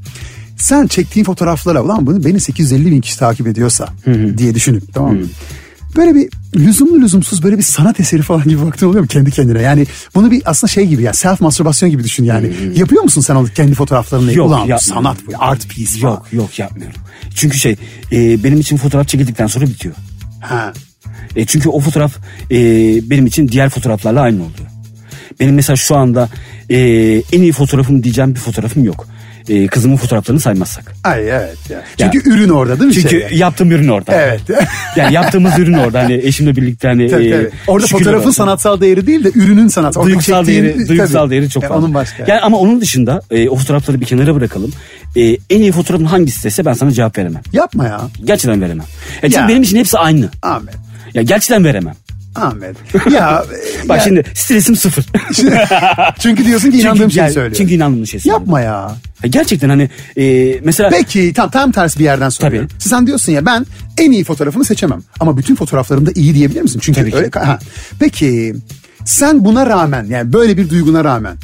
[0.56, 3.88] Sen çektiğin fotoğraflara ulan bunu beni 850 bin kişi takip ediyorsa
[4.38, 5.26] diye düşünüp tamam mı?
[5.96, 9.62] Böyle bir lüzumlu lüzumsuz böyle bir sanat eseri falan gibi baktın oluyor mu kendi kendine?
[9.62, 12.52] Yani bunu bir aslında şey gibi ya self mastürbasyon gibi düşün yani.
[12.74, 14.32] Yapıyor musun sen kendi fotoğraflarını?
[14.34, 16.12] Yok, Ulan sanat bu art piece falan.
[16.14, 17.00] Yok yok yapmıyorum.
[17.34, 17.76] Çünkü şey
[18.12, 19.94] e, benim için fotoğraf çekildikten sonra bitiyor.
[20.40, 20.72] Ha.
[21.36, 22.16] E, çünkü o fotoğraf
[22.50, 22.56] e,
[23.10, 24.68] benim için diğer fotoğraflarla aynı oluyor.
[25.40, 26.28] Benim mesela şu anda
[26.70, 26.78] e,
[27.32, 29.06] en iyi fotoğrafım diyeceğim bir fotoğrafım yok.
[29.48, 30.92] E, kızımın fotoğraflarını saymazsak.
[31.04, 31.82] Ay evet ya.
[32.12, 32.94] Çünkü ürün orada değil mi?
[32.94, 33.36] Çünkü şey yani?
[33.38, 34.12] yaptığım ürün orada.
[34.14, 34.40] Evet.
[34.96, 36.02] yani yaptığımız ürün orada.
[36.02, 37.10] Hani eşimle birlikte hani.
[37.10, 37.50] Tabii, e, tabii.
[37.66, 38.30] Orada fotoğrafın olsun.
[38.30, 40.00] sanatsal değeri değil de ürünün sanatsal.
[40.00, 41.30] Orada Duygusal çektiğin- değeri, duygusal tabii.
[41.30, 41.84] değeri çok Ya, fazla.
[41.84, 42.24] Onun başka.
[42.28, 44.70] Yani ama onun dışında e, o fotoğrafları bir kenara bırakalım.
[45.16, 47.42] E, en iyi fotoğrafın hangisi dese ben sana cevap veremem.
[47.52, 48.00] Yapma ya.
[48.24, 48.86] Gerçekten veremem.
[49.22, 49.48] Ya çünkü Ya.
[49.48, 50.28] benim için hepsi aynı.
[50.42, 50.74] Ahmet.
[51.14, 51.94] Ya gerçekten veremem.
[52.34, 52.76] Ahmet.
[53.10, 53.44] Ya.
[53.88, 55.04] Bak ya- şimdi stresim sıfır.
[56.18, 57.54] Çünkü diyorsun ki inandığım çünkü, şeyi söylüyorum.
[57.56, 58.42] Çünkü inandığım şeyi söylüyorum.
[58.42, 58.96] Yapma ya.
[59.22, 62.68] Ya gerçekten hani e, mesela Peki tam tam tersi bir yerden soruyorum.
[62.68, 62.82] Tabii.
[62.88, 63.66] Sen diyorsun ya ben
[63.98, 65.02] en iyi fotoğrafımı seçemem.
[65.20, 66.80] Ama bütün fotoğraflarım da iyi diyebilir misin?
[66.82, 67.16] Çünkü Tabii ki.
[67.16, 67.58] öyle ha.
[67.98, 68.54] Peki
[69.04, 71.36] sen buna rağmen yani böyle bir duyguna rağmen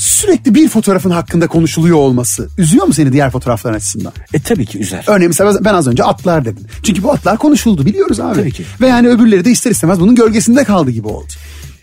[0.00, 4.12] sürekli bir fotoğrafın hakkında konuşuluyor olması üzüyor mu seni diğer fotoğrafların açısından?
[4.34, 5.04] e tabii ki üzer.
[5.08, 6.64] Örneğin mesela ben az önce atlar dedim.
[6.82, 8.34] Çünkü bu atlar konuşuldu biliyoruz abi.
[8.34, 8.64] Tabii ki.
[8.80, 11.32] Ve yani öbürleri de ister istemez bunun gölgesinde kaldı gibi oldu.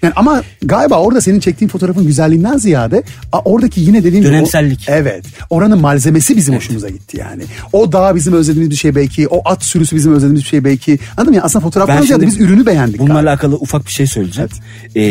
[0.03, 4.33] Yani ama galiba orada senin çektiğin fotoğrafın güzelliğinden ziyade a- oradaki yine dediğim gibi o-
[4.33, 4.85] Dönemsellik.
[4.89, 5.25] evet.
[5.49, 7.43] Oranın malzemesi bizim hoşumuza gitti yani.
[7.73, 9.27] O dağ bizim özlediğimiz bir şey belki.
[9.27, 10.99] O at sürüsü bizim özlediğimiz bir şey belki.
[11.17, 11.35] Anladın mı?
[11.37, 11.43] ya?
[11.43, 12.99] Aslında fotoğraftan ziyade biz ürünü beğendik.
[12.99, 13.29] Bununla galiba.
[13.29, 14.49] alakalı ufak bir şey söyleyeceğim.
[14.95, 15.01] E,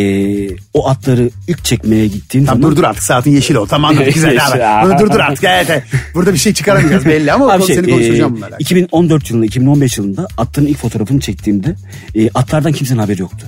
[0.74, 2.72] o atları ilk çekmeye gittiğim Tamam zaman...
[2.76, 3.66] dur dur artık saatin yeşil ol.
[3.66, 4.38] Tamam anladık güzel
[4.82, 4.98] abi.
[4.98, 5.44] Dur dur artık.
[5.56, 5.82] Evet, evet.
[6.14, 8.56] Burada bir şey çıkaramayacağız belli ama Abi o şey, seni konuşturacağım e, alakalı.
[8.60, 11.74] 2014 yılında 2015 yılında atların ilk fotoğrafını çektiğimde
[12.14, 13.46] e, atlardan kimsenin haberi yoktu.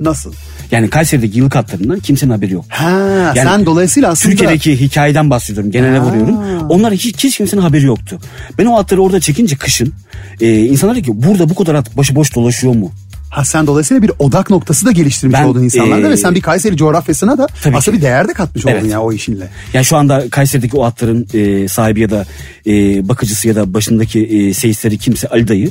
[0.00, 0.32] Nasıl?
[0.70, 2.64] Yani Kayseri'deki yıllık atlarından kimsenin haberi yok.
[2.68, 2.90] Ha
[3.36, 4.30] Yani sen dolayısıyla aslında...
[4.30, 5.70] Türkiye'deki hikayeden bahsediyorum.
[5.70, 6.36] Genele vuruyorum.
[6.68, 8.18] Onlar hiç, hiç kimsenin haberi yoktu.
[8.58, 9.92] Ben o atları orada çekince kışın
[10.40, 12.92] e, insanlar dedi ki burada bu kadar at başıboş dolaşıyor mu?
[13.30, 16.40] Ha sen dolayısıyla bir odak noktası da geliştirmiş Ben, oldun insanlarda ee, ve sen bir
[16.40, 17.92] Kayseri coğrafyasına da aslında ki.
[17.92, 18.90] bir değer de katmış oldun Evet.
[18.90, 19.48] ya o işinle.
[19.72, 22.24] Yani şu anda Kayseri'deki o atların e, sahibi ya da
[22.66, 22.72] e,
[23.08, 25.70] bakıcısı ya da başındaki e, seyisleri kimse Ali dayı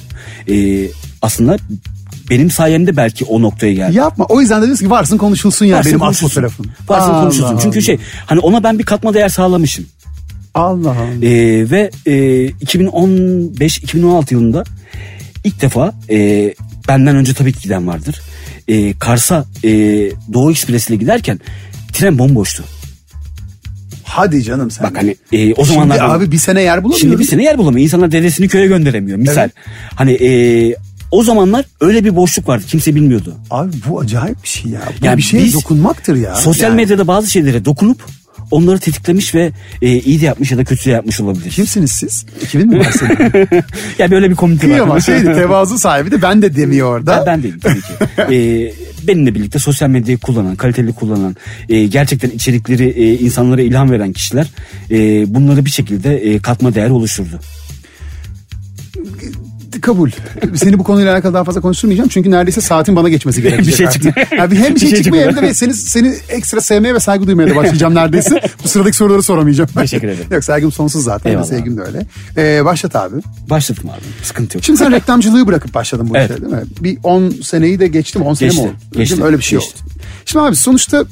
[0.50, 0.88] e,
[1.22, 1.58] aslında
[2.30, 3.98] benim sayemde belki o noktaya geldi.
[3.98, 4.26] Yapma.
[4.26, 6.28] O yüzden de diyorsun ki varsın konuşulsun ya Varsın benim konuşulsun.
[6.28, 6.66] fotoğrafım.
[6.90, 7.58] Varsın Allah konuşulsun.
[7.58, 9.86] Çünkü şey hani ona ben bir katma değer sağlamışım.
[10.54, 11.26] Allah Allah.
[11.28, 12.12] Ee, ve e,
[12.50, 14.64] 2015-2016 yılında
[15.44, 16.54] ilk defa e,
[16.88, 18.22] benden önce tabii ki giden vardır.
[18.68, 19.70] E, Kars'a e,
[20.34, 21.40] Doğu Ekspresi ile giderken
[21.94, 22.64] tren bomboştu.
[24.04, 24.88] Hadi canım sen.
[24.90, 27.02] Bak hani e, o Şimdi zamanlar abi bir sene yer bulamıyoruz.
[27.02, 27.84] şimdi bir sene yer bulamıyor.
[27.84, 29.42] İnsanlar dedesini köye gönderemiyor misal.
[29.42, 29.52] Evet.
[29.96, 30.30] Hani e,
[31.16, 32.64] o zamanlar öyle bir boşluk vardı.
[32.68, 33.36] Kimse bilmiyordu.
[33.52, 34.82] Abi bu acayip bir şey ya.
[35.02, 36.36] Bu Yani bir şeye dokunmaktır ya.
[36.36, 38.02] Sosyal Yani medyada bazı şeylere dokunup
[38.52, 39.52] onları tetiklemiş ve
[39.82, 41.52] e, iyi de yapmış ya da kötü de yapmış olabilir.
[41.52, 42.26] Kimsiniz siz?
[42.42, 43.12] 2000 mi varsınız?
[44.00, 45.00] ya böyle bir komünite var.
[45.00, 47.18] Şeydi tevazu sahibi de ben de demiyor orada.
[47.18, 48.36] Ben, ben değilim tabii ki.
[48.36, 48.74] Ee,
[49.08, 51.36] benimle birlikte sosyal medyayı kullanan, kaliteli kullanan,
[51.70, 54.48] e, gerçekten içerikleri e, insanlara ilham veren kişiler
[54.92, 54.98] e,
[55.36, 57.40] bunları bir şekilde e, katma değer oluşturdu.
[59.82, 60.10] Kabul.
[60.56, 62.10] Seni bu konuyla alakalı daha fazla konuşturmayacağım.
[62.10, 63.74] Çünkü neredeyse saatin bana geçmesi gerekecek.
[63.74, 64.28] Bir şey çıkmıyor.
[64.38, 67.50] Yani hem bir şey, şey çıkmıyor hem de seni, seni ekstra sevmeye ve saygı duymaya
[67.50, 68.42] da başlayacağım neredeyse.
[68.64, 69.70] bu sıradaki soruları soramayacağım.
[69.80, 70.28] Teşekkür ederim.
[70.32, 71.30] Yok saygım sonsuz zaten.
[71.30, 71.46] Eyvallah.
[71.46, 72.06] Sevgim de öyle.
[72.38, 73.16] Ee, başlat abi.
[73.50, 74.26] Başladım abi.
[74.26, 74.64] Sıkıntı yok.
[74.66, 76.32] Şimdi sen reklamcılığı bırakıp başladın bu Evet.
[76.32, 76.62] işe değil mi?
[76.82, 78.26] Bir 10 seneyi de geçti mi?
[78.26, 78.72] 10 sene mi oldu?
[78.94, 79.26] geçti, Değil mi?
[79.26, 79.76] Öyle bir şey geçti.
[79.84, 79.92] oldu.
[80.26, 81.06] Şimdi abi sonuçta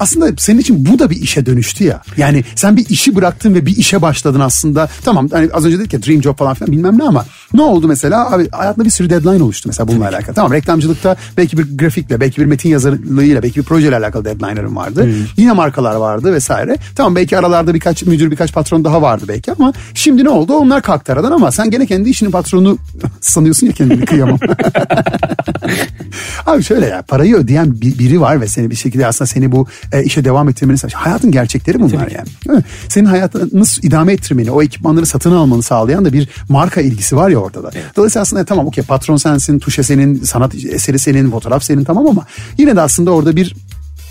[0.00, 2.02] aslında senin için bu da bir işe dönüştü ya.
[2.16, 4.88] Yani sen bir işi bıraktın ve bir işe başladın aslında.
[5.04, 7.88] Tamam hani az önce dedik ya dream job falan filan bilmem ne ama ne oldu
[7.88, 8.32] mesela?
[8.32, 10.34] Abi hayatında bir sürü deadline oluştu mesela bununla alakalı.
[10.34, 15.08] Tamam reklamcılıkta belki bir grafikle, belki bir metin yazarlığıyla, belki bir projeyle alakalı deadline'ların vardı.
[15.36, 16.76] Yine markalar vardı vesaire.
[16.94, 20.52] Tamam belki aralarda birkaç müdür, birkaç patron daha vardı belki ama şimdi ne oldu?
[20.54, 22.78] Onlar kalktı aradan ama sen gene kendi işinin patronu
[23.20, 24.38] sanıyorsun ya kendini kıyamam.
[26.46, 29.66] Abi şöyle ya parayı ödeyen bir- biri var ve seni bir şekilde aslında seni bu
[29.92, 30.98] e, işe devam ettirmeni sağlayan.
[30.98, 32.28] Hayatın gerçekleri bunlar Tabii yani.
[32.48, 32.64] Değil mi?
[32.88, 37.38] Senin hayatını idame ettirmeni, o ekipmanları satın almanı sağlayan da bir marka ilgisi var ya
[37.38, 37.70] ortada.
[37.96, 42.26] Dolayısıyla aslında tamam okey patron sensin, tuşe senin, sanat eseri senin, fotoğraf senin tamam ama
[42.58, 43.54] yine de aslında orada bir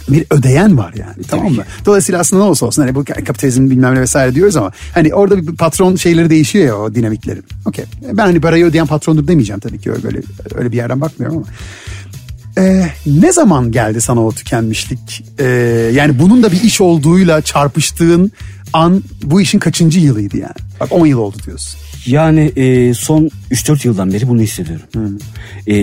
[0.10, 1.64] bir ödeyen var yani tamam mı?
[1.86, 5.38] Dolayısıyla aslında ne olsa olsun hani bu kapitalizm bilmem ne vesaire diyoruz ama hani orada
[5.48, 7.44] bir patron şeyleri değişiyor ya o dinamiklerin.
[7.66, 7.86] Okey.
[8.14, 10.22] Ben hani parayı ödeyen patrondur demeyeceğim tabii ki öyle
[10.56, 11.48] öyle bir yerden bakmıyorum ama.
[12.58, 15.26] Ee, ne zaman geldi sana o tükenmişlik?
[15.40, 15.46] Ee,
[15.94, 18.32] yani bunun da bir iş olduğuyla çarpıştığın
[18.74, 20.56] an bu işin kaçıncı yılıydı yani?
[20.80, 21.80] Bak 10 yıl oldu diyorsun.
[22.06, 25.20] Yani e, son 3-4 yıldan beri bunu hissediyorum.
[25.68, 25.76] E,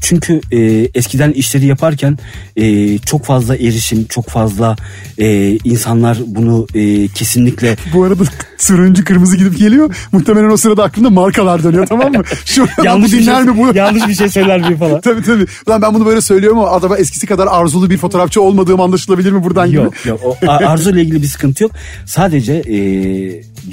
[0.00, 0.58] çünkü e,
[0.94, 2.18] eskiden işleri yaparken
[2.56, 4.76] e, çok fazla erişim, çok fazla
[5.18, 8.24] e, insanlar bunu e, kesinlikle Bu arada
[8.66, 9.94] turuncu kırmızı gidip geliyor.
[10.12, 12.22] Muhtemelen o sırada aklında markalar dönüyor tamam mı?
[12.44, 13.76] Şu yanlış bu bir dinler şey, mi bu?
[13.76, 15.00] yanlış bir şey söyler mi falan.
[15.04, 15.46] tabii tabii.
[15.66, 19.44] Ulan ben bunu böyle söylüyorum ama adama eskisi kadar arzulu bir fotoğrafçı olmadığım anlaşılabilir mi
[19.44, 19.76] buradan gibi?
[19.76, 21.72] Yok yok arzuyla ilgili bir sıkıntı yok.
[22.06, 22.78] Sadece e,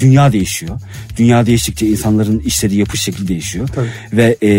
[0.00, 0.80] dünya değişiyor.
[1.16, 3.68] Dünya değiştikçe insanların işleri yapış şekli değişiyor.
[4.12, 4.50] Ve e,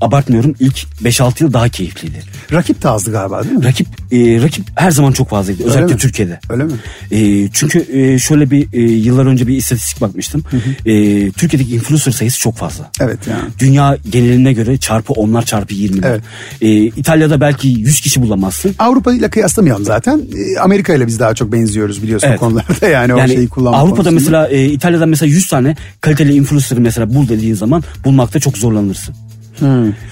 [0.00, 2.22] abartmıyorum ilk 5-6 yıl daha keyifliydi.
[2.52, 3.64] Rakip de azdı galiba değil mi?
[3.64, 5.64] Rakip e, rakip her zaman çok fazlaydı.
[5.64, 6.00] Özellikle mi?
[6.00, 6.40] Türkiye'de.
[6.50, 6.72] Öyle mi?
[7.10, 10.42] E, çünkü e, şöyle bir e, yıllar önce bir istatistik bakmıştım.
[10.86, 12.90] E, Türkiye'deki influencer sayısı çok fazla.
[13.00, 13.42] Evet yani.
[13.58, 16.06] Dünya geneline göre çarpı onlar çarpı 20'ler.
[16.06, 16.22] Evet.
[16.60, 18.74] E, İtalya'da belki 100 kişi bulamazsın.
[18.78, 20.22] Avrupa ile kıyaslamayalım zaten.
[20.36, 22.38] Ee, Amerika ile biz daha çok benziyoruz biliyorsun Evet.
[22.38, 24.40] o konularda yani, o Yani şeyi kullanma Avrupa'da konusunda.
[24.40, 29.14] mesela e, İtalya'da mesela 100 tane kaliteli influencer'ı mesela bul dediğin zaman bulmakta çok zorlanırsın.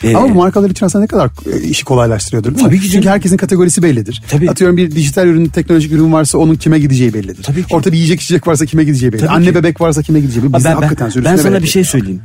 [0.05, 2.81] E, Ama bu markalar için aslında ne kadar e, işi kolaylaştırıyordur değil Tabii mi?
[2.83, 4.23] ki Çünkü herkesin kategorisi bellidir.
[4.29, 4.51] Tabii.
[4.51, 7.43] Atıyorum bir dijital ürün, teknolojik ürün varsa onun kime gideceği bellidir.
[7.43, 7.75] Tabii ki.
[7.77, 9.27] Orta bir yiyecek içecek varsa kime gideceği bellidir.
[9.27, 9.55] Tabii Anne ki.
[9.55, 10.65] bebek varsa kime gideceği bellidir.
[10.65, 12.21] Ben, ben, ben sürüsüne sana bir şey söyleyeyim.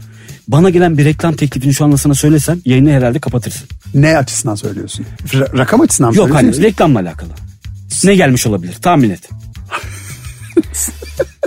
[0.47, 3.67] Bana gelen bir reklam teklifini şu anda sana söylesem yayını herhalde kapatırsın.
[3.93, 5.05] Ne açısından söylüyorsun?
[5.33, 7.29] R- rakam açısından mı Yok hani reklamla alakalı.
[8.03, 9.29] Ne gelmiş olabilir tahmin et.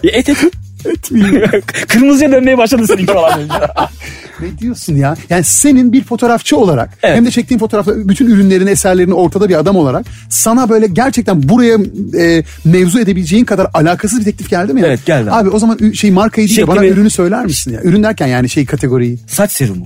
[0.02, 0.36] Ya et et.
[0.84, 1.42] Etmeyeyim.
[1.88, 3.40] Kırmızıya dönmeye başladı seninki falan.
[4.40, 5.16] ne diyorsun ya?
[5.30, 7.16] Yani senin bir fotoğrafçı olarak Evet.
[7.16, 11.78] hem de çektiğin fotoğrafla bütün ürünlerini, eserlerini ortada bir adam olarak sana böyle gerçekten buraya
[12.18, 14.80] e, mevzu edebileceğin kadar alakasız bir teklif geldi mi?
[14.80, 14.86] ya?
[14.86, 15.30] Evet, geldi.
[15.30, 17.80] Abi o zaman şey markayı değil de Şekli bana ürünü söyler misin ya?
[17.82, 19.18] Ürün derken yani şey kategoriyi.
[19.26, 19.84] Saç serumu.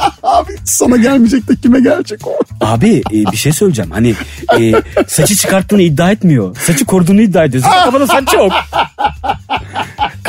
[0.22, 2.38] Abi sana gelmeyecek de kime gelecek o?
[2.60, 3.90] Abi e, bir şey söyleyeceğim.
[3.90, 4.14] Hani
[4.60, 4.72] e,
[5.08, 6.56] saçı çıkarttığını iddia etmiyor.
[6.66, 7.62] Saçı koruduğunu iddia ediyor.
[7.64, 8.52] Zaten kafada saç yok.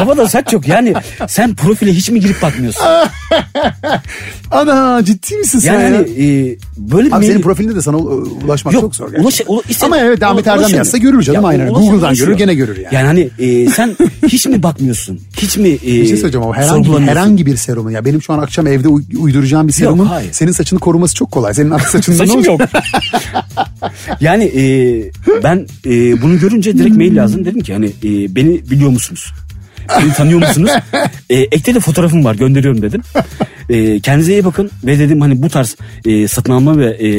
[0.06, 0.68] Kafada saç yok.
[0.68, 0.94] Yani
[1.28, 2.84] sen profile hiç mi girip bakmıyorsun?
[4.52, 5.98] Ana ciddi misin sen Yani ya?
[6.00, 6.08] hani
[6.50, 9.46] e, böyle bir Abi senin mail- profilinde de sana u- ulaşmak Yok, çok zor gerçekten.
[9.46, 11.68] ulaş- ula- Ama evet Ahmet Erdem yazsa görür canım Ya, aynen.
[11.68, 12.38] ulaşamıyor, Google'dan görür ulaşıyor.
[12.38, 12.96] gene görür yani.
[12.96, 13.96] Yani hani e, sen
[14.28, 15.20] hiç mi bakmıyorsun?
[15.38, 18.40] Hiç mi e, Bir şey söyleyeceğim ama herhangi, herhangi bir serumun ya benim şu an
[18.40, 20.30] akşam evde uy- uyduracağım bir serumun hayır.
[20.34, 21.54] senin saçını koruması çok kolay.
[21.54, 22.62] Senin artık saçında Saçım yok.
[24.20, 24.64] yani e,
[25.44, 27.46] ben e, bunu görünce direkt mail yazdım.
[27.46, 29.34] Dedim ki hani e, beni biliyor musunuz?
[30.00, 30.72] Beni tanıyor musunuz?
[31.30, 33.02] E, ekte de fotoğrafım var gönderiyorum dedim.
[33.70, 35.76] E, kendinize iyi bakın ve dedim hani bu tarz
[36.06, 37.10] e, satın alma ve e,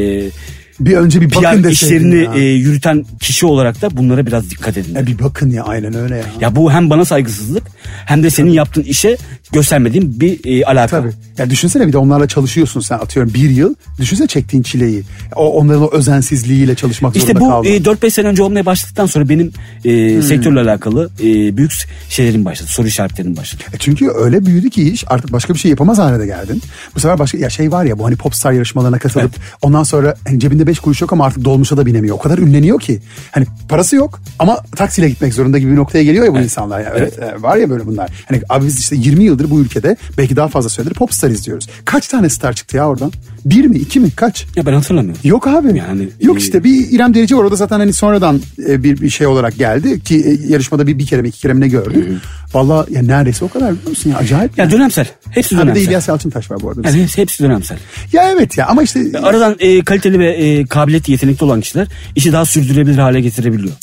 [0.81, 2.33] Bir önce bir bakın PR işlerini ya.
[2.35, 4.95] e, yürüten kişi olarak da bunlara biraz dikkat edin.
[4.95, 6.25] E bir bakın ya aynen öyle ya.
[6.41, 7.63] Ya bu hem bana saygısızlık
[8.07, 9.17] hem de senin yaptığın işe
[9.53, 11.01] göstermediğim bir e, alaka.
[11.01, 11.13] Tabii.
[11.39, 13.75] Ya düşünsene bir de onlarla çalışıyorsun sen atıyorum bir yıl.
[13.99, 15.03] Düşünsene çektiğin çileyi.
[15.37, 17.69] O, onların o özensizliğiyle çalışmak İşte zorunda bu kaldın.
[17.69, 19.53] e, 4-5 sene önce olmaya başladıktan sonra benim
[19.85, 20.23] e, Hmm.
[20.23, 21.73] sektörle alakalı e, büyük
[22.09, 22.69] şeylerim başladı.
[22.73, 23.63] Soru işaretlerim başladı.
[23.73, 26.63] E çünkü öyle büyüdü ki iş artık başka bir şey yapamaz hale de geldin.
[26.97, 30.41] Bu sefer başka ya şey var ya bu hani popstar yarışmalarına katılıp ondan sonra hani
[30.41, 32.17] cebinde beş kuruş yok ama artık dolmuşa da binemiyor.
[32.17, 33.01] O kadar ünleniyor ki.
[33.31, 36.81] Hani parası yok ama taksiyle gitmek zorunda gibi bir noktaya geliyor ya bu insanlar.
[36.81, 36.91] Ya.
[36.93, 38.11] Öyle, e, var ya böyle bunlar.
[38.29, 41.69] Hani abi biz işte 20 yıldır bu ülkede belki daha fazla süredir popstar izliyoruz.
[41.85, 43.13] Kaç tane star çıktı ya oradan?
[43.45, 44.47] Bir mi iki mi kaç?
[44.57, 45.21] Ya ben hatırlamıyorum.
[45.25, 45.79] Yok abi.
[45.79, 47.45] Yani, Yok işte bir İrem Derici var.
[47.45, 50.99] O da zaten hani sonradan e, bir, bir şey olarak geldi ki e, yarışmada bir,
[50.99, 52.21] bir kere mi iki kere mi ne gördü.
[52.55, 54.59] Valla ya neredeyse o kadar biliyor musun ya acayip.
[54.59, 54.73] Ya yani.
[54.73, 55.07] dönemsel.
[55.31, 55.89] Hepsi Ha, bir de dönemsel.
[55.89, 56.89] İlyas Yalçıntaş var bu arada.
[56.89, 57.79] Yani hepsi, dönemsel.
[58.13, 62.33] Ya evet ya ama işte Aradan e, kaliteli ve e, kabiliyetli, yetenekli olan kişiler işi
[62.33, 63.75] daha sürdürülebilir hale getirebiliyor.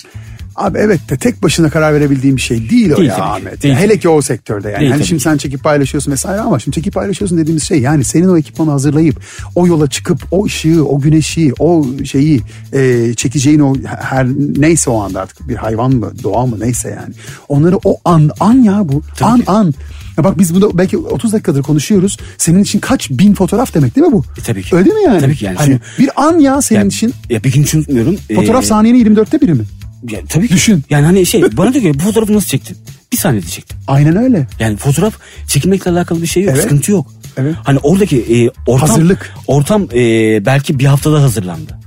[0.60, 3.32] Abi evet de tek başına karar verebildiğim bir şey değil o Değil ya tabii ki.
[3.48, 3.64] Ahmet.
[3.64, 4.80] Değil Ya hele ki o sektörde yani.
[4.80, 5.24] Değil hani tabii şimdi ki.
[5.24, 9.22] sen çekip paylaşıyorsun vesaire ama şimdi çekip paylaşıyorsun dediğimiz şey yani senin o ekipmanı hazırlayıp
[9.56, 12.42] o yola çıkıp o ışığı, o güneşi, o şeyi
[12.74, 17.14] e, çekeceğin o her neyse o anda artık bir hayvan mı, doğa mı neyse yani.
[17.48, 19.04] Onları o an an ya bu.
[19.22, 19.74] an an.
[20.18, 22.18] Ya bak biz bunu belki 30 dakikadır konuşuyoruz.
[22.38, 24.24] Senin için kaç bin fotoğraf demek değil mi bu?
[24.40, 24.76] E, tabii ki.
[24.76, 25.22] Öyle mi yani?
[25.22, 25.58] Tabii ki yani.
[25.58, 27.14] Hani Şimdi- bir an ya senin Yani, için.
[27.30, 28.16] Ya bir gün hiç unutmuyorum.
[28.36, 29.64] Fotoğraf e, saniyenin 24'te biri mi?
[30.12, 30.54] Ya, tabii ki.
[30.54, 30.84] Düşün.
[30.90, 32.78] Yani hani şey bana diyor ki bu fotoğrafı nasıl çektin?
[33.12, 33.78] Bir saniyede çektim.
[33.88, 34.48] Aynen öyle.
[34.60, 35.14] Yani fotoğraf
[35.48, 36.52] çekilmekle alakalı bir şey yok.
[36.54, 36.64] Evet.
[36.64, 37.14] Sıkıntı yok.
[37.38, 37.56] Evet.
[37.64, 39.34] Hani oradaki e, ortam, Hazırlık.
[39.48, 39.98] Ortam e,
[40.46, 41.80] belki bir haftada hazırlandı.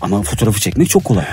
[0.00, 1.24] Ama fotoğrafı çekmek çok kolay.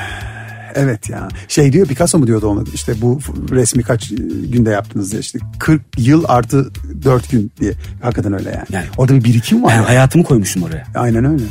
[0.76, 1.28] Evet ya.
[1.48, 3.20] Şey diyor Picasso mu diyordu onu işte bu
[3.52, 4.16] resmi kaç e,
[4.50, 6.72] günde yaptınız diye işte 40 yıl artı
[7.04, 7.74] 4 gün diye.
[8.02, 8.66] Hakikaten öyle yani.
[8.72, 9.72] Yani- Orada bir birikim var.
[9.72, 9.90] Ben ya.
[9.90, 10.88] hayatımı koymuşum oraya.
[10.96, 11.44] Aynen öyle.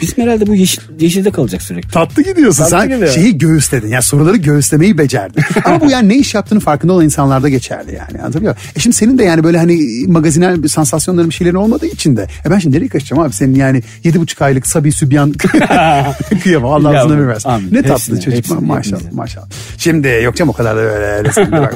[0.00, 1.88] Bizim herhalde bu yeşil, yeşilde kalacak sürekli.
[1.90, 2.58] Tatlı gidiyorsun.
[2.64, 3.08] Tatlı Sen gidiyor.
[3.12, 3.88] şeyi göğüsledin.
[3.88, 5.42] Yani soruları göğüslemeyi becerdin.
[5.64, 8.18] Ama bu yani ne iş yaptığını farkında olan insanlarda geçerli yani.
[8.22, 8.68] Anlatabiliyor muyum?
[8.76, 12.26] E şimdi senin de yani böyle hani magazinel bir sansasyonların bir şeylerin olmadığı için de.
[12.46, 13.32] E ben şimdi nereye kaçacağım abi?
[13.32, 15.32] Senin yani yedi buçuk aylık Sabi Sübyan
[16.42, 16.72] kıyamam.
[16.72, 17.48] Allah uzun ömür versin.
[17.48, 17.68] amin.
[17.74, 18.38] Ne tatlı Hepsine, çocuk.
[18.38, 19.16] hepsine, maşallah hepimize.
[19.16, 19.46] maşallah.
[19.78, 21.74] Şimdi yok canım o kadar da böyle resimde bak.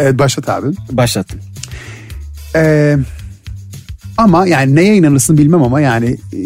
[0.00, 0.66] E, Başlat abi.
[0.92, 1.40] Başlattım.
[2.56, 2.96] Ee,
[4.18, 6.38] ama yani neye inanırsın bilmem ama yani e,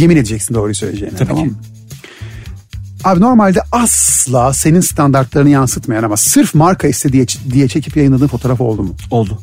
[0.00, 1.16] yemin edeceksin doğruyu söyleyeceğine.
[1.16, 1.50] Tabii tamam ki.
[1.50, 1.56] mı?
[3.04, 8.82] Abi normalde asla senin standartlarını yansıtmayan ama sırf marka istediği diye çekip yayınladığın fotoğraf oldu
[8.82, 8.94] mu?
[9.10, 9.38] Oldu.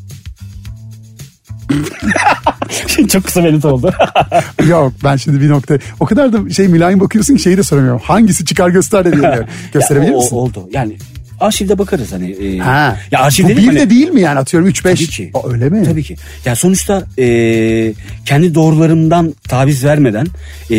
[3.09, 3.93] Çok kısa net oldu.
[4.67, 8.01] Yok ben şimdi bir nokta o kadar da şey mülayim bakıyorsun ki şeyi de soramıyorum.
[8.03, 9.47] Hangisi çıkar göster de diyemiyorum.
[9.73, 10.35] Gösterebilir Ya, o- misin?
[10.35, 10.69] Oldu.
[10.71, 10.97] Yani
[11.45, 12.31] arşivde bakarız hani.
[12.31, 12.97] e, Ha.
[13.11, 14.81] Ya arşiv Bu bir hani- de değil mi yani atıyorum 3-5?
[14.99, 15.31] Tabii ki.
[15.33, 15.83] Aa, öyle mi?
[15.83, 16.15] Tabii ki.
[16.45, 17.93] Ya sonuçta e,
[18.25, 20.27] kendi doğrularımdan taviz vermeden
[20.71, 20.77] e,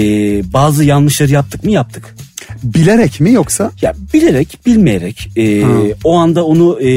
[0.53, 2.15] bazı yanlışları yaptık mı yaptık.
[2.63, 3.73] Bilerek mi yoksa?
[3.83, 5.65] Ya bilerek, bilmeyerek, e,
[6.05, 6.91] o anda onu e,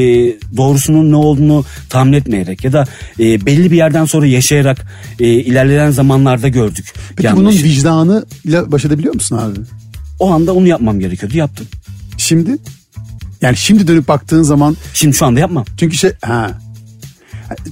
[0.56, 2.84] doğrusunun ne olduğunu tahmin etmeyerek ya da
[3.20, 4.86] e, belli bir yerden sonra yaşayarak
[5.20, 6.94] e, ilerleyen zamanlarda gördük.
[7.16, 7.58] Peki yanlışı.
[7.58, 9.58] bunun vicdanıyla baş edebiliyor musun abi?
[10.18, 11.66] O anda onu yapmam gerekiyordu, yaptım.
[12.16, 12.50] Şimdi?
[13.42, 15.64] Yani şimdi dönüp baktığın zaman Şimdi şu anda yapmam.
[15.76, 16.50] Çünkü şey ha.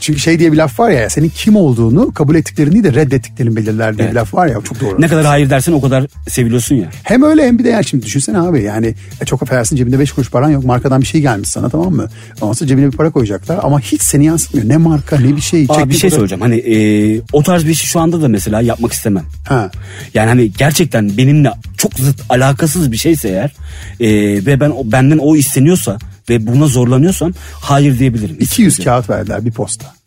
[0.01, 3.57] Çünkü şey diye bir laf var ya senin kim olduğunu kabul ettiklerin değil de reddettiklerin
[3.57, 4.15] belirler diye Evet.
[4.15, 5.01] bir laf var ya çok doğru.
[5.03, 6.91] Ne kadar hayır dersen o kadar seviliyorsun ya.
[7.03, 10.13] Hem öyle hem bir de yani şimdi düşünsene abi yani e, çok affedersin cebinde 5
[10.13, 12.09] kuruş paran yok markadan bir şey gelmiş sana tamam mı?
[12.41, 14.69] Ondan sonra cebine bir para koyacaklar ama hiç seni yansıtmıyor.
[14.69, 15.67] Ne marka ne bir şey.
[15.69, 16.41] Aa, bir şey söyleyeceğim.
[16.43, 19.25] Hani e, o tarz bir işi şu anda da mesela yapmak istemem.
[19.49, 19.71] Ha.
[20.15, 23.53] Yani hani gerçekten benimle çok zıt alakasız bir şeyse eğer
[24.01, 24.09] e,
[24.47, 25.99] ve ben o- benden o isteniyorsa
[26.31, 28.37] ve buna zorlanıyorsam hayır diyebilirim.
[28.41, 28.91] 200 İstediğim.
[28.91, 29.98] kağıt verdiler bir posta.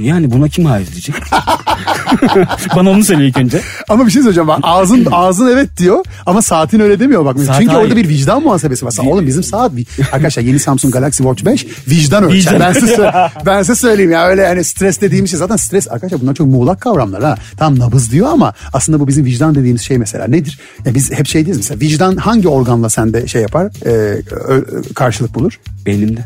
[0.00, 1.14] Yani buna kim hayır diyecek?
[2.76, 3.60] Bana onu söyle ilk önce.
[3.88, 7.38] Ama bir şey söyleyeceğim bak ağzın ağzın evet diyor ama saatin öyle demiyor bak.
[7.38, 7.84] Saat Çünkü hayır.
[7.84, 8.94] orada bir vicdan muhasebesi var.
[9.06, 9.72] Oğlum bizim saat
[10.12, 12.36] arkadaşlar yeni Samsung Galaxy Watch 5 vicdan ölçer.
[12.36, 12.60] Vicdan.
[12.60, 13.12] Ben size,
[13.46, 16.80] ben size söyleyeyim ya öyle hani stres dediğimiz şey zaten stres arkadaşlar bunlar çok muğlak
[16.80, 17.34] kavramlar ha.
[17.56, 20.58] Tam nabız diyor ama aslında bu bizim vicdan dediğimiz şey mesela nedir?
[20.84, 25.34] Ya biz hep şey değiliz mesela vicdan hangi organla sende şey yapar e, ö- karşılık
[25.34, 25.58] bulur?
[25.86, 26.20] Beynimde.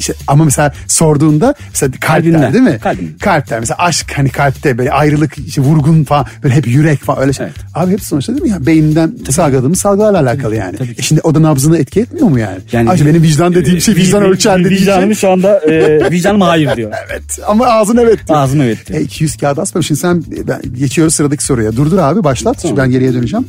[0.00, 2.78] İşte ama mesela sorduğunda mesela kalp Kalbinden, der değil mi?
[2.82, 3.18] kalbinden.
[3.18, 3.60] Kalp der.
[3.60, 7.46] Mesela aşk hani kalpte böyle ayrılık işte vurgun falan böyle hep yürek falan öyle şey.
[7.46, 7.54] Evet.
[7.74, 8.66] Abi hepsi sonuçta değil mi ya?
[8.66, 10.76] Beyninden salgıladığımız salgılarla alakalı yani.
[10.76, 10.94] tabii.
[10.98, 12.58] E şimdi o da nabzını etki etmiyor mu yani?
[12.72, 14.80] Yani Ay, benim vicdan dediğim şey vicdan Vi- vi- ölçer dediğim şey.
[14.94, 16.92] Vicdanım şu anda e, vicdanım hayır diyor.
[17.10, 18.38] Evet ama ağzın evet diyor.
[18.38, 19.00] Ağzım evet diyor.
[19.00, 19.86] E, 200 kağıt asmamış.
[19.86, 21.76] Şimdi sen ben, geçiyoruz sıradaki soruya.
[21.76, 22.62] Durdur abi başlat.
[22.62, 23.46] Şimdi ben geriye döneceğim.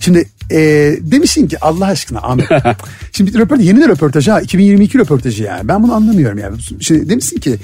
[0.00, 0.56] Şimdi e,
[1.00, 2.46] demişsin ki Allah aşkına Ahmet.
[3.12, 5.68] Şimdi röportaj, yeni de röportaj ha 2022 röportajı yani.
[5.68, 6.56] Ben bunu anlamıyorum yani.
[6.80, 7.56] Şimdi demişsin ki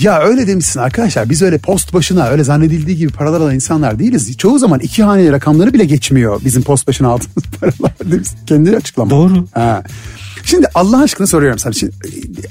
[0.00, 4.36] ya öyle demişsin arkadaşlar biz öyle post başına öyle zannedildiği gibi paralar alan insanlar değiliz.
[4.36, 8.38] Çoğu zaman iki haneli rakamları bile geçmiyor bizim post başına aldığımız paralar demişsin.
[8.46, 9.10] Kendini açıklama.
[9.10, 9.46] Doğru.
[9.52, 9.82] Ha.
[10.44, 11.72] Şimdi Allah aşkına soruyorum sana.
[11.72, 11.92] Şimdi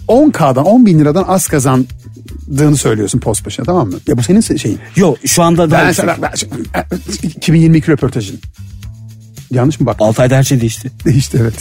[0.08, 3.98] 10K'dan 10 bin liradan az kazandığını söylüyorsun post başına tamam mı?
[4.08, 4.80] Ya bu senin se- şeyin.
[4.96, 6.06] Yok şu anda daha Ben yüksek.
[6.06, 8.40] sana, ben, 2022 röportajın.
[9.54, 9.96] Yanlış mı bak?
[10.00, 10.92] 6 ayda her şey değişti.
[11.06, 11.54] Değişti evet.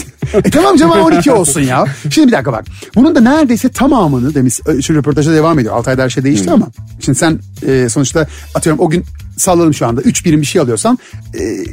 [0.46, 1.84] e tamam Cemal 12 olsun ya.
[2.10, 2.64] Şimdi bir dakika bak.
[2.94, 5.74] Bunun da neredeyse tamamını demiş şu röportaja devam ediyor.
[5.74, 6.68] 6 ayda her şey değişti ama.
[7.00, 9.04] Şimdi sen e, sonuçta atıyorum o gün
[9.36, 10.98] salladım şu anda 3 birim bir şey alıyorsam
[11.40, 11.64] e,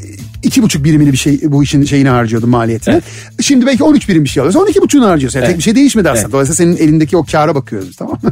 [0.44, 3.02] iki buçuk birimini bir şey bu işin şeyini harcıyordum maliyetini.
[3.42, 5.40] Şimdi belki 13 birim bir şey alıyorsan 12 buçuğunu harcıyorsun.
[5.40, 6.24] Yani Tek bir şey değişmedi aslında.
[6.24, 6.34] Evet.
[6.34, 8.32] Dolayısıyla senin elindeki o kâra bakıyoruz tamam mı?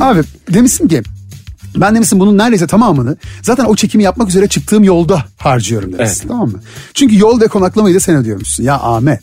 [0.00, 0.20] Abi
[0.54, 1.02] demişsin ki
[1.76, 6.28] ben demişsin bunun neredeyse tamamını zaten o çekimi yapmak üzere çıktığım yolda harcıyorum demişsin Evet.
[6.28, 6.60] tamam mı?
[6.94, 8.64] Çünkü yol ve konaklamayı da sen ödüyormuşsun.
[8.64, 9.22] Ya Ahmet.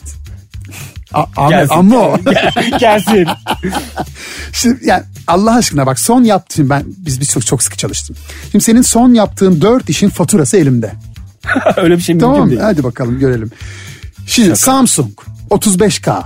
[1.14, 1.76] A- Ahmet Gelsin.
[1.76, 2.18] ama o.
[2.80, 3.28] Gelsin.
[4.54, 8.16] Şimdi yani Allah aşkına bak son yaptığın ben biz biz çok çok sıkı çalıştım.
[8.52, 10.92] Şimdi senin son yaptığın dört işin faturası elimde.
[11.78, 12.62] Öyle bir şey mümkün Tamam değil.
[12.62, 13.52] Hadi bakalım görelim.
[14.28, 15.12] Şimdi Samsung
[15.50, 16.24] 35K.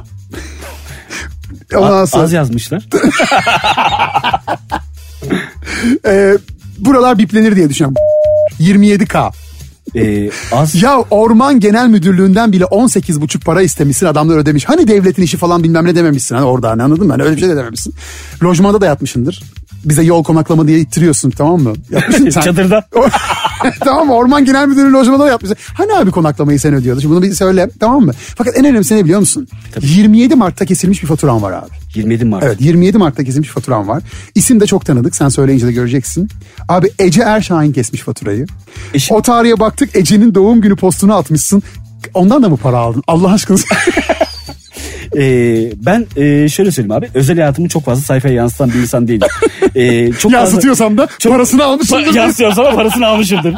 [1.76, 2.88] Ondan sonra az yazmışlar.
[6.06, 6.38] e,
[6.80, 7.96] buralar biplenir diye düşünüyorum.
[8.60, 9.32] 27K.
[9.96, 10.82] Ee, az.
[10.82, 14.66] Ya Orman Genel Müdürlüğü'nden bile 18,5 para istemişsin adamlar ödemiş.
[14.70, 16.36] Hani devletin işi falan bilmem ne dememişsin.
[16.36, 17.14] Hani orada hani anladın mı?
[17.14, 17.94] Hani öyle bir şey de dememişsin.
[18.44, 19.44] Lojmanda da yatmışsındır.
[19.86, 21.74] Bize yol konaklama diye ittiriyorsun tamam mı?
[21.90, 22.42] Yapmışsın sen.
[22.42, 22.84] Çadırda.
[23.80, 24.14] tamam mı?
[24.14, 25.58] Orman Genel Müdürlüğü lojmanda da yapmışsın.
[25.74, 27.02] Hani abi konaklamayı sen ödüyordun?
[27.02, 28.12] Şimdi bunu bir söyle tamam mı?
[28.38, 29.48] Fakat en önemlisi ne biliyor musun?
[29.82, 31.83] 27 Mart'ta kesilmiş bir faturan var abi.
[31.96, 32.44] 27 Mart.
[32.44, 34.04] Evet 27 Mart'ta kesilmiş faturam var.
[34.36, 36.28] İsim de çok tanıdık sen söyleyince de göreceksin.
[36.70, 38.46] Abi Ece Erşahin kesmiş faturayı.
[38.94, 41.64] Eşim- O tarihe baktık Ece'nin doğum günü postunu atmışsın.
[42.14, 43.04] Ondan da mı para aldın?
[43.08, 43.58] Allah aşkına.
[45.18, 47.10] Ee, ben e, şöyle söyleyeyim abi.
[47.14, 49.28] Özel hayatımı çok fazla sayfaya yansıtan bir insan değilim.
[49.76, 52.04] Ee, çok Yansıtıyorsam da parasını almışsındır.
[52.04, 53.56] Pa- yansıtıyorsam da parasını almışımdır.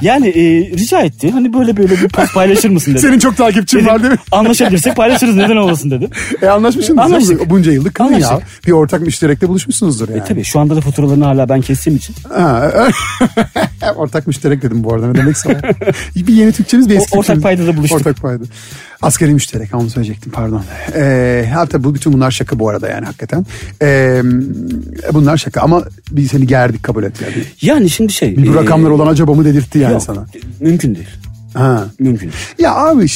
[0.00, 0.42] Yani e,
[0.78, 1.30] rica etti.
[1.30, 3.00] Hani böyle böyle bir post paylaşır mısın dedi.
[3.00, 4.18] Senin çok takipçin Dedim, var değil mi?
[4.32, 6.10] Anlaşabilirsek paylaşırız neden olmasın dedim.
[6.42, 6.98] E anlaşmışsınız?
[6.98, 7.50] Anlaştık.
[7.50, 8.40] Bunca yıllık kılın ya.
[8.66, 10.20] Bir ortak müşterekte buluşmuşsunuzdur yani.
[10.20, 12.14] E tabii şu anda da faturalarını hala ben kestiğim için.
[12.28, 12.72] Ha,
[13.96, 15.60] ortak müşterek dedim bu arada ne demekse
[16.16, 17.42] bir yeni Türkçemiz bir eski ortak Türkçemiz.
[17.42, 18.00] paydada buluştuk.
[18.00, 18.44] Ortak payda.
[19.02, 20.62] Asgari müşterek onu söyleyecektim pardon.
[20.94, 23.46] Ee, ha, tabii bu bütün bunlar şaka bu arada yani hakikaten.
[23.82, 24.22] Ee,
[25.12, 27.44] bunlar şaka ama biz seni gerdik kabul et yani.
[27.62, 28.36] Yani şimdi şey.
[28.36, 30.26] Bir bu e, rakamlar olan acaba mı dedirtti yani yok, sana.
[30.60, 31.08] Mümkün değil.
[31.54, 31.86] Ha.
[31.98, 32.42] Mümkün değil.
[32.58, 33.06] Ya abi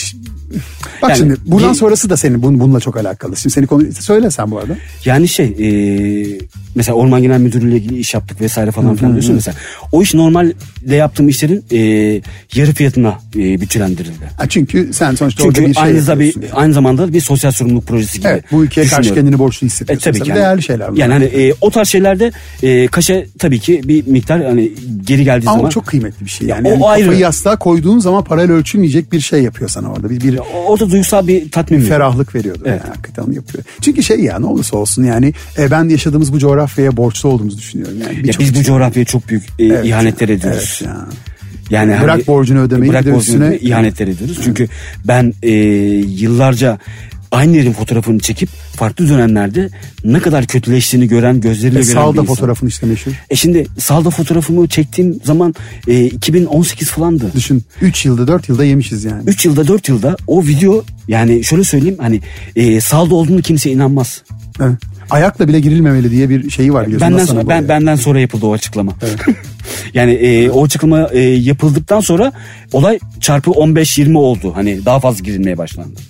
[1.03, 3.37] bak Yani şimdi bundan bir- sonrası da senin bun, bununla çok alakalı.
[3.37, 4.77] Şimdi seni konu söyle sen bu arada.
[5.05, 6.39] Yani şey e,
[6.75, 9.57] mesela Orman Genel Müdürlüğü ile ilgili iş yaptık vesaire falan filan diyorsun mesela.
[9.93, 11.79] O iş normalde yaptığım işlerin e,
[12.55, 14.25] yarı fiyatına e, bütçelendirildi.
[14.37, 16.63] Ha, çünkü sen sonuçta Çünkü orada bir şey aynı, zamanda bir, yapıyorsun yani.
[16.63, 18.29] aynı zamanda bir sosyal sorumluluk projesi gibi.
[18.29, 20.05] Evet bu ülkeye karşı kendini borçlu E, hissediyorsun.
[20.05, 20.31] tabii Tabii ki.
[20.31, 20.39] yani.
[20.39, 21.01] Değerli şeyler bunlar.
[21.01, 22.33] Yani hani e, o tarz şeylerde
[22.63, 24.73] e, kaşe tabii ki bir miktar hani
[25.07, 25.71] geri geldiği Ama zaman.
[25.71, 26.49] çok kıymetli bir şey.
[26.49, 27.05] Ya Yani, o yani ayrı.
[27.05, 30.11] kafayı yastığa koyduğun zaman parayla ölçülmeyecek bir şey yapıyor sana orada.
[30.11, 31.95] Bir, bir O- Orada duygusal bir tatmin veriyor.
[31.95, 32.63] ferahlık veriyordu.
[32.67, 32.81] Evet.
[32.85, 33.65] Yani, hakikaten onu yapıyor.
[33.81, 37.95] Çünkü şey ya ne olursa olsun yani e, ben yaşadığımız bu coğrafyaya borçlu olduğumuzu düşünüyorum.
[38.07, 38.63] Yani Ya biz bu için.
[38.63, 40.81] coğrafyaya çok büyük e, Evet ihanetler ediyoruz.
[40.83, 41.07] Evet ya.
[41.71, 44.39] Yani Bırak hani- borcunu ödemeyi, bırak borcunu üstüne- ihanetler ediyoruz.
[44.45, 44.69] Çünkü
[45.05, 45.51] ben e,
[46.07, 46.79] yıllarca
[47.31, 49.71] aynı yerin fotoğrafını çekip farklı dönemlerde
[50.05, 53.13] ne kadar kötüleştiğini gören gözleriyle E, gören Salda fotoğrafın işte meşhur.
[53.31, 55.55] E şimdi salda fotoğrafımı çektiğim zaman
[55.89, 57.33] e, 2018 falandı.
[57.35, 59.23] Düşün 3 yılda 4 yılda yemişiz yani.
[59.27, 62.21] 3 yılda 4 yılda o video yani şöyle söyleyeyim hani
[62.57, 64.23] e, salda olduğunu kimse inanmaz.
[64.61, 64.77] Evet.
[65.11, 67.11] Ayakla bile girilmemeli diye bir şeyi var biliyorsun.
[67.11, 67.69] Benden sonra, ben yani.
[67.69, 68.93] benden sonra yapıldı o açıklama.
[69.95, 72.33] yani e, o açıklama e, yapıldıktan sonra
[72.73, 74.53] olay çarpı 15-20 oldu.
[74.55, 76.01] Hani daha fazla girilmeye başlandı.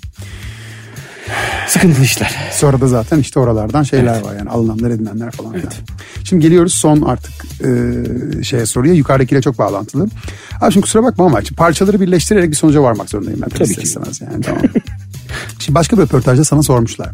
[1.69, 2.37] Sıkıntılı işler.
[2.53, 5.73] Sonra da zaten işte oralardan şeyler var yani alınanlar edilenler falan filan.
[6.25, 7.33] Şimdi geliyoruz son artık
[7.65, 10.09] e, şeye soruya yukarıdakiyle çok bağlantılı.
[10.61, 13.89] Abi şimdi kusura bakma ama parçaları birleştirerek bir sonuca varmak zorundayım ben tabii, ki.
[14.21, 14.63] yani tamam.
[15.59, 17.09] Şimdi başka bir röportajda sana sormuşlar.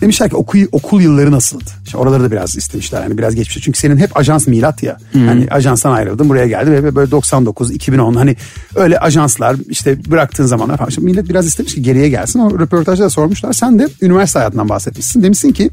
[0.00, 1.64] Demişler ki okul, okul yılları nasıldı?
[1.84, 3.02] İşte oraları da biraz istemişler.
[3.02, 3.64] Yani biraz geçmiş.
[3.64, 4.96] Çünkü senin hep ajans milat ya.
[5.12, 8.36] Hani ajanstan ayrıldın buraya geldi ve böyle 99, 2010 hani
[8.74, 10.90] öyle ajanslar işte bıraktığın zamanlar falan.
[10.90, 12.38] Şimdi millet biraz istemiş ki geriye gelsin.
[12.38, 13.52] O röportajda da sormuşlar.
[13.52, 15.22] Sen de üniversite hayatından bahsetmişsin.
[15.22, 15.70] Demişsin ki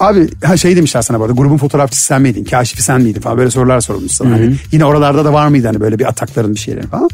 [0.00, 2.44] abi ha şey demişler sana bu arada grubun fotoğrafçısı sen miydin?
[2.44, 4.30] Kaşifi sen miydin falan böyle sorular sorulmuş sana.
[4.30, 7.10] Hani yine oralarda da var mıydı hani böyle bir atakların bir şeylerin falan.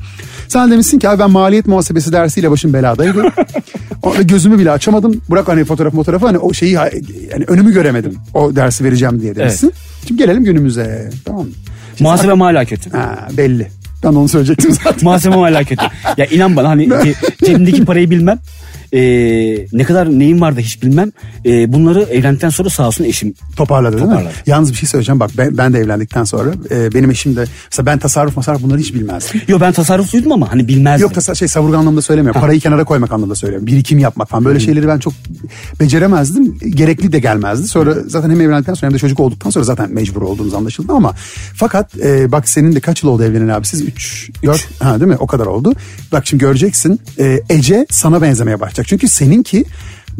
[0.48, 3.22] Sen demişsin ki abi ben maliyet muhasebesi dersiyle başım beladaydı.
[4.12, 5.20] Orada gözümü bile açamadım.
[5.30, 8.14] Bırak hani fotoğraf fotoğrafı hani o şeyi yani önümü göremedim.
[8.34, 9.72] O dersi vereceğim diye demişsin.
[10.08, 11.10] Şimdi gelelim günümüze.
[11.24, 11.50] Tamam mı?
[11.90, 12.90] Şimdi Muhasebem hala kötü.
[12.90, 13.68] Ha, belli.
[14.04, 14.98] Ben onu söyleyecektim zaten.
[15.02, 15.84] Muhasebem hala kötü.
[16.16, 17.14] Ya inan bana hani ce-
[17.46, 18.38] cebimdeki parayı bilmem.
[18.94, 21.12] Ee, ne kadar neyim vardı hiç bilmem.
[21.46, 24.10] Ee, bunları evlendikten sonra sağ olsun eşim Toparladı değil mi?
[24.10, 24.34] Toparladı.
[24.46, 25.20] Yalnız bir şey söyleyeceğim.
[25.20, 28.78] Bak ben, ben de evlendikten sonra e, benim eşim de mesela ben tasarruf masarruf bunları
[28.78, 29.40] hiç bilmezdim.
[29.48, 31.02] Yo ben tasarrufluydum ama hani bilmezdim.
[31.02, 32.40] Yok tasa şey savurgan anlamda söylemiyorum.
[32.40, 33.66] Parayı kenara koymak anlamda söylüyorum.
[33.66, 34.44] Birikim yapmak falan.
[34.44, 35.12] Böyle şeyleri ben çok
[35.80, 36.58] beceremezdim.
[36.70, 37.68] Gerekli de gelmezdi.
[37.68, 41.14] Sonra zaten hem evlendikten sonra hem de çocuk olduktan sonra zaten mecbur olduğumuz anlaşıldı ama
[41.54, 43.80] fakat e, bak senin de kaç yıl oldu evlenen abi siz?
[43.80, 45.16] 3 4 ha değil mi?
[45.18, 45.72] O kadar oldu.
[46.12, 47.00] Bak şimdi göreceksin.
[47.18, 48.81] E, Ece sana benzemeye başlayacak.
[48.84, 49.64] Çünkü seninki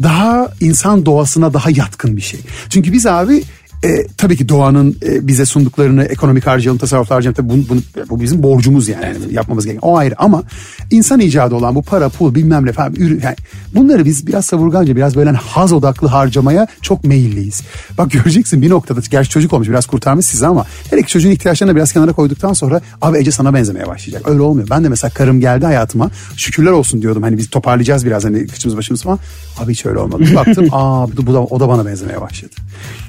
[0.01, 2.39] daha insan doğasına daha yatkın bir şey.
[2.69, 3.43] Çünkü biz abi
[3.83, 7.35] e, tabii ki doğanın e, bize sunduklarını ekonomik harcayalım, tasarruflu harcayalım.
[7.35, 9.15] Tabii bunu, bunu, bu bizim borcumuz yani.
[9.31, 9.87] Yapmamız gereken.
[9.87, 10.43] O ayrı ama
[10.91, 12.93] insan icadı olan bu para, pul bilmem ne falan.
[12.95, 13.35] Ürün, yani
[13.75, 17.61] bunları biz biraz savurganca, biraz böyle hani haz odaklı harcamaya çok meyilliyiz.
[17.97, 21.75] Bak göreceksin bir noktada, gerçi çocuk olmuş biraz kurtarmış sizi ama her iki çocuğun ihtiyaçlarını
[21.75, 24.29] biraz kenara koyduktan sonra abi Ece sana benzemeye başlayacak.
[24.29, 24.67] Öyle olmuyor.
[24.69, 26.09] Ben de mesela karım geldi hayatıma.
[26.37, 27.23] Şükürler olsun diyordum.
[27.23, 29.19] Hani biz toparlayacağız biraz hani kıçımız başımız falan.
[29.59, 30.23] Abi hiç öyle olmadı.
[30.35, 32.51] Baktım aa bu da, bu da, o da bana benzemeye başladı.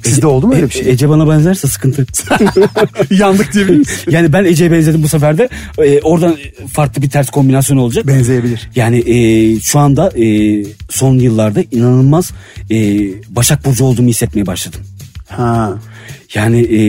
[0.05, 0.91] Sizde oldu mu öyle bir şey?
[0.91, 2.07] Ece bana benzerse sıkıntı.
[3.11, 4.05] Yandık diyebilir miyiz?
[4.11, 5.49] yani ben Ece'ye benzedim bu sefer de.
[5.79, 6.37] E, oradan
[6.73, 8.07] farklı bir ters kombinasyon olacak.
[8.07, 8.71] Benzeyebilir.
[8.77, 12.33] Yani e, şu anda e, son yıllarda inanılmaz
[12.71, 12.77] e,
[13.29, 14.81] Başak Burcu olduğumu hissetmeye başladım.
[15.29, 15.79] Ha.
[16.35, 16.83] Yani e,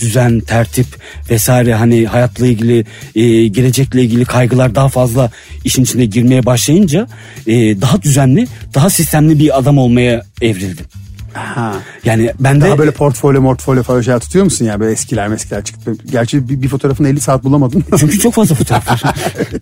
[0.00, 0.86] düzen, tertip
[1.30, 5.30] vesaire hani hayatla ilgili, e, gelecekle ilgili kaygılar daha fazla
[5.64, 7.06] işin içine girmeye başlayınca
[7.46, 10.86] e, daha düzenli, daha sistemli bir adam olmaya evrildim.
[11.32, 11.74] Ha.
[12.04, 14.80] Yani ben de Daha böyle portfolyo mortfolyo falan şeyler tutuyor musun ya?
[14.80, 15.92] Böyle eskiler meskiler çıktı.
[16.12, 17.84] Gerçi bir, bir fotoğrafını 50 saat bulamadın.
[17.98, 19.02] çünkü çok fazla fotoğraf var.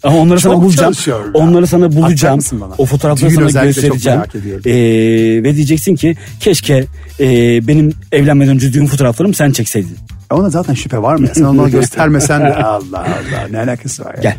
[0.03, 0.93] Ama onları sana Çok bulacağım.
[0.93, 1.43] çalışıyorum ya.
[1.43, 2.40] Onları sana bulacağım.
[2.78, 4.20] O fotoğrafları Düğün sana göstereceğim.
[4.66, 6.84] Ee, ve diyeceksin ki keşke
[7.20, 7.26] e,
[7.66, 9.97] benim evlenmeden önce düğün fotoğraflarımı sen çekseydin.
[10.30, 11.34] Ona zaten şüphe var mı ya?
[11.34, 14.20] Sen onu göstermesen de Allah Allah ne alakası var ya?
[14.22, 14.36] Gel.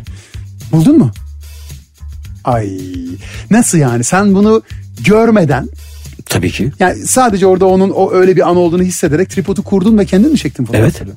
[0.72, 1.10] Buldun mu?
[2.44, 2.70] Ay
[3.50, 4.62] nasıl yani sen bunu
[5.04, 5.68] görmeden
[6.30, 6.72] Tabii ki.
[6.78, 10.38] yani sadece orada onun o öyle bir an olduğunu hissederek tripodu kurdun ve kendin mi
[10.38, 11.10] çektin fotoğrafları?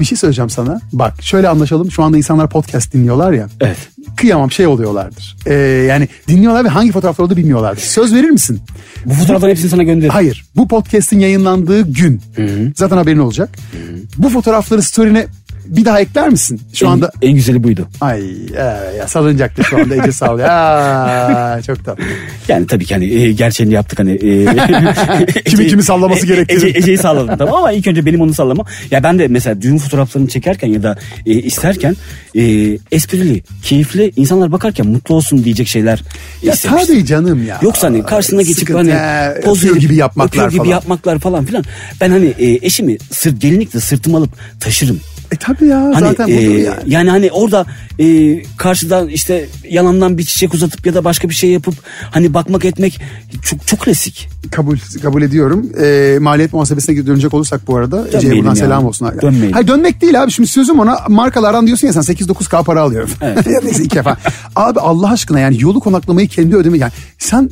[0.00, 0.80] Bir şey söyleyeceğim sana.
[0.92, 1.90] Bak şöyle anlaşalım.
[1.90, 3.48] Şu anda insanlar podcast dinliyorlar ya.
[3.60, 3.76] Evet.
[4.16, 5.36] Kıyamam şey oluyorlardır.
[5.46, 5.54] Ee,
[5.88, 7.82] yani dinliyorlar ve hangi fotoğraflar olduğunu bilmiyorlardır.
[7.82, 8.60] Söz verir misin?
[9.06, 10.10] Bu fotoğrafların hepsini sana gönderirim.
[10.12, 10.44] Hayır.
[10.56, 12.20] Bu podcast'in yayınlandığı gün
[12.76, 13.50] zaten haberin olacak.
[14.18, 15.26] Bu fotoğrafları story'ne
[15.66, 16.60] bir daha ekler misin?
[16.74, 17.88] Şu en, anda en güzeli buydu.
[18.00, 18.22] ay
[18.56, 20.48] e, ya salıncakta şu anda Ece sağlıyor.
[20.48, 22.04] Aa, çok tatlı.
[22.48, 24.12] Yani tabii ki hani e, gerçeğini yaptık hani.
[24.12, 26.58] E, Kimi kimi sallaması E- gerektiğini.
[26.68, 28.66] Ece, Ece'yi salladım tamam ama ilk önce benim onu sallamam.
[28.90, 30.96] Ya ben de mesela düğün fotoğraflarını çekerken ya da
[31.26, 31.96] e, isterken
[32.34, 32.42] e,
[32.92, 36.02] esprili, keyifli insanlar bakarken mutlu olsun diyecek şeyler
[36.42, 37.58] Ya tabii canım ya.
[37.62, 38.92] Yoksa hani karşısına geçip Sıkıntı, hani
[39.34, 40.70] he, poz verip, gibi yapmaklar öpüyor gibi falan.
[40.70, 41.64] yapmaklar falan filan.
[42.00, 45.00] Ben hani e, eşimi sırt gelinlikle sırtıma alıp taşırım.
[45.32, 46.78] E tabii ya Hani zaten e, budur yani.
[46.86, 47.66] yani hani orada
[47.98, 51.74] e, karşıdan işte yalandan bir çiçek uzatıp ya da başka bir şey yapıp
[52.10, 53.00] hani bakmak etmek
[53.42, 54.28] çok çok klasik.
[54.50, 55.70] Kabul kabul ediyorum.
[55.82, 58.56] E, maliyet muhasebesine dönecek olursak bu arada Ece'ye buradan ya.
[58.56, 59.08] selam olsun.
[59.22, 59.52] Dönmeyelim.
[59.52, 60.30] Hayır dönmek değil abi.
[60.30, 63.10] Şimdi sözüm ona markalardan diyorsun ya sen 8-9K para alıyorum.
[63.20, 63.46] Evet.
[63.64, 64.16] neyse iki defa.
[64.56, 67.50] Abi Allah aşkına yani yolu konaklamayı kendi ödeme yani sen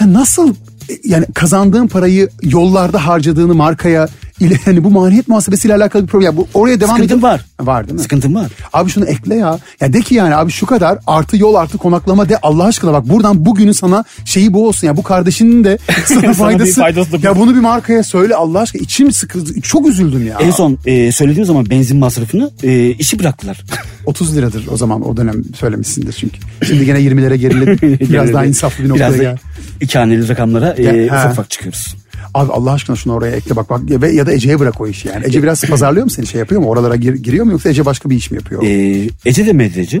[0.00, 0.54] ya nasıl
[0.90, 4.08] e, yani kazandığın parayı yollarda harcadığını markaya
[4.40, 6.36] ile hani bu maliyet muhasebesiyle alakalı bir problem.
[6.36, 7.44] Bu oraya devam Sıkıntım edip- var.
[7.60, 8.00] Var değil mi?
[8.00, 8.46] Sıkıntım var.
[8.72, 9.58] Abi şunu ekle ya.
[9.80, 13.08] Ya de ki yani abi şu kadar artı yol artı konaklama de Allah aşkına bak
[13.08, 14.96] buradan bugünün sana şeyi bu olsun ya.
[14.96, 16.80] Bu kardeşinin de sana Sana faydası.
[16.80, 17.26] faydası da bu.
[17.26, 18.82] ya bunu bir markaya söyle Allah aşkına.
[18.82, 19.60] İçim sıkıldı.
[19.60, 20.38] Çok üzüldüm ya.
[20.40, 23.64] En son e, söylediğim zaman benzin masrafını e, işi bıraktılar.
[24.06, 26.38] 30 liradır o zaman o dönem söylemişsindir çünkü.
[26.66, 28.00] Şimdi gene 20'lere geriledi.
[28.12, 29.36] Biraz daha insaflı bir noktaya Biraz da gel.
[29.80, 31.94] iki haneli rakamlara e, ufak ufak çıkıyoruz.
[32.34, 34.86] Abi Allah aşkına şunu oraya ekle bak bak ya, ve, ya da Ece'ye bırak o
[34.88, 35.26] işi yani.
[35.26, 36.68] Ece biraz pazarlıyor mu seni şey yapıyor mu?
[36.68, 38.62] Oralara gir- giriyor mu yoksa Ece başka bir iş mi yapıyor?
[38.62, 40.00] E, Ece de medyacı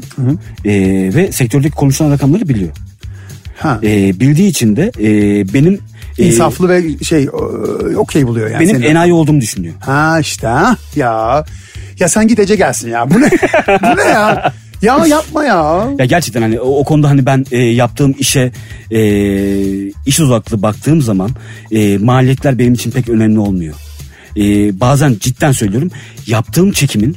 [0.64, 0.70] e,
[1.14, 2.70] ve sektördeki konuşulan rakamları biliyor.
[3.58, 3.80] ha.
[3.82, 5.08] E, bildiği için de e,
[5.54, 5.78] benim
[6.18, 7.28] e, İnsaflı ve şey e,
[7.96, 8.60] okey buluyor yani.
[8.64, 8.86] benim seni.
[8.86, 9.74] enayi olduğumu düşünüyor.
[9.80, 10.48] Ha işte
[10.96, 11.44] ya.
[11.98, 13.10] Ya sen git Ece gelsin ya.
[13.10, 13.30] Bu ne?
[13.82, 14.52] Bu ne ya?
[14.82, 15.88] Ya yapma ya.
[15.98, 18.52] Ya gerçekten hani o, o konuda hani ben e, yaptığım işe
[18.90, 19.00] e,
[20.06, 21.30] iş odaklı baktığım zaman
[21.72, 23.74] e, maliyetler benim için pek önemli olmuyor.
[24.36, 24.42] E,
[24.80, 25.90] bazen cidden söylüyorum
[26.26, 27.16] yaptığım çekimin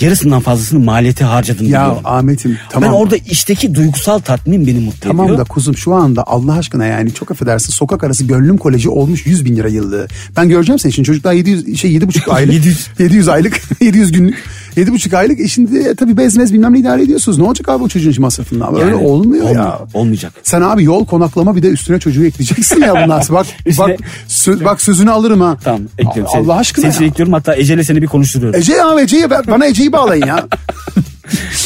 [0.00, 2.02] yarısından fazlasını maliyete harcadım Ya biliyorum.
[2.04, 2.88] Ahmet'im tamam.
[2.88, 5.38] Ben orada işteki duygusal tatmin beni mutlu Tamam ediyor.
[5.38, 9.44] da kuzum şu anda Allah aşkına yani çok affedersin sokak arası gönlüm koleji olmuş 100
[9.44, 10.08] bin lira yıllığı.
[10.36, 12.54] Ben göreceğim seni şimdi çocuklar 700 şey 7,5 aylık.
[12.54, 12.88] 700.
[12.98, 14.44] 700 aylık 700 günlük
[14.78, 15.40] 7,5 aylık.
[15.40, 17.38] E şimdi tabii bezmez bilmem ne idare ediyorsunuz.
[17.38, 18.74] Ne olacak abi o çocuğun masrafından?
[18.74, 19.50] Öyle Yani olmuyor ya.
[19.50, 20.32] olmuyor, Olmayacak.
[20.42, 23.38] Sen abi yol konaklama bir de üstüne çocuğu ekleyeceksin ya bundan sonra.
[23.38, 23.98] Bak, Üstüne- bak,
[24.28, 25.56] sö- bak sözünü alırım ha.
[25.64, 26.32] Tamam ekliyorum.
[26.36, 27.10] Allah aşkına Seni ya.
[27.10, 28.60] ekliyorum hatta Ece'yle seni bir konuşturuyorum.
[28.60, 30.46] Ece ya Ece'yi bana Ece'yi bağlayın ya.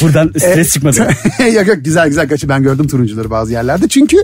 [0.01, 0.97] Buradan stres E, çıkmadı.
[1.55, 3.87] yok yok güzel güzel kaçı ben gördüm turuncuları bazı yerlerde.
[3.87, 4.17] Çünkü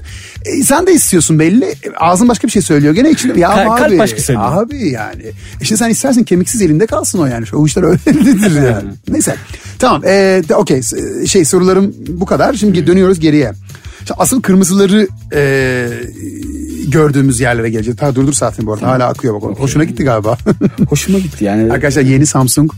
[0.45, 1.65] e, sen de istiyorsun belli.
[1.65, 2.93] E, Ağzın başka bir şey söylüyor.
[2.93, 3.81] Gene içinde ya Kalp- abi.
[3.81, 4.63] kalp başka söylüyor.
[4.63, 5.23] Abi yani.
[5.61, 7.45] İşte sen istersin kemiksiz elinde kalsın o yani.
[7.53, 8.89] O işler öyledir yani.
[9.09, 9.35] Neyse.
[9.79, 10.01] Tamam.
[10.05, 10.81] E, Okey.
[11.27, 12.53] Şey sorularım bu kadar.
[12.53, 13.51] Şimdi dönüyoruz geriye.
[14.01, 15.87] İşte asıl kırmızıları e,
[16.87, 17.97] gördüğümüz yerlere geleceğiz.
[17.97, 18.87] Ta durdur saatini bu arada.
[18.87, 19.59] Hala akıyor bak.
[19.59, 20.37] Hoşuna gitti galiba.
[20.89, 21.63] Hoşuma gitti yani.
[21.73, 22.71] Arkadaşlar yeni Samsung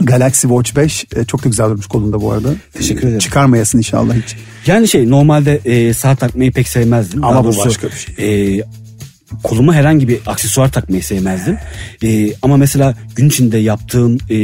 [0.00, 2.54] Galaxy Watch 5 e, çok da güzel durmuş kolunda bu arada.
[2.74, 3.18] Teşekkür ederim.
[3.18, 4.36] Çıkarmayasın inşallah hiç.
[4.66, 7.24] Yani şey normalde e, saat takmayı pek sevmezdim.
[7.24, 8.58] Ama Daha bu doğrusu, başka bir şey.
[8.58, 8.62] E,
[9.42, 11.58] koluma herhangi bir aksesuar takmayı sevmezdim.
[12.04, 14.38] E, ama mesela gün içinde yaptığım e,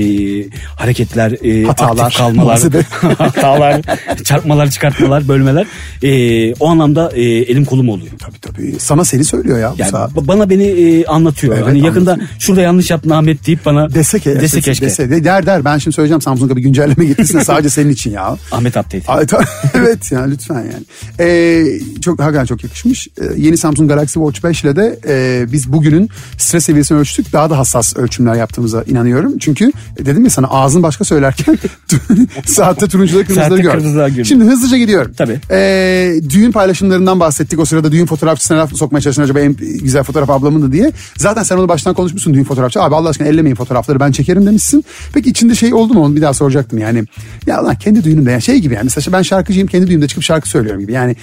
[0.76, 2.60] hareketler, e, Hatalar, aktif kalmalar,
[3.18, 3.80] hatalar,
[4.24, 5.66] çarpmalar, çıkartmalar, bölmeler
[6.02, 8.12] e, o anlamda e, elim kolum oluyor.
[8.18, 8.74] Tabii tabii.
[8.78, 10.12] Sana seni söylüyor ya Yani saat.
[10.12, 11.54] ba- bana beni e, anlatıyor.
[11.56, 12.30] Evet, hani yakında anlatıyor.
[12.38, 14.36] şurada yanlış yaptın Ahmet deyip bana Dese ki.
[14.40, 14.86] dese keşke.
[14.86, 15.64] Dese, de- der der.
[15.64, 18.36] Ben şimdi söyleyeceğim Samsung'a bir güncelleme getirsin sadece senin için ya.
[18.52, 19.02] Ahmet update.
[19.74, 20.84] Evet yani lütfen yani.
[21.20, 21.64] Ee,
[22.04, 23.08] çok hakikaten çok yakışmış.
[23.20, 27.32] Ee, yeni Samsung Galaxy Watch 5 ile de e, biz bugünün stres seviyesini ölçtük.
[27.32, 29.38] Daha da hassas ölçümler yaptığımıza inanıyorum.
[29.38, 31.58] Çünkü e, dedim ya sana ağzın başka söylerken
[32.46, 34.24] saatte turuncuları kırmızıları gör.
[34.24, 35.12] Şimdi hızlıca gidiyorum.
[35.16, 35.40] Tabii.
[35.50, 37.58] E, düğün paylaşımlarından bahsettik.
[37.58, 40.92] O sırada düğün fotoğrafçısına laf sokmaya çalıştın acaba en güzel fotoğraf ablamındı diye.
[41.16, 42.82] Zaten sen onu baştan konuşmuşsun düğün fotoğrafçı.
[42.82, 44.84] Abi Allah aşkına ellemeyin fotoğrafları ben çekerim demişsin.
[45.12, 47.04] Peki içinde şey oldu mu onu bir daha soracaktım yani.
[47.46, 50.48] Ya lan kendi düğünümde yani şey gibi yani mesela ben şarkıcıyım kendi düğünümde çıkıp şarkı
[50.48, 50.92] söylüyorum gibi.
[50.92, 51.16] Yani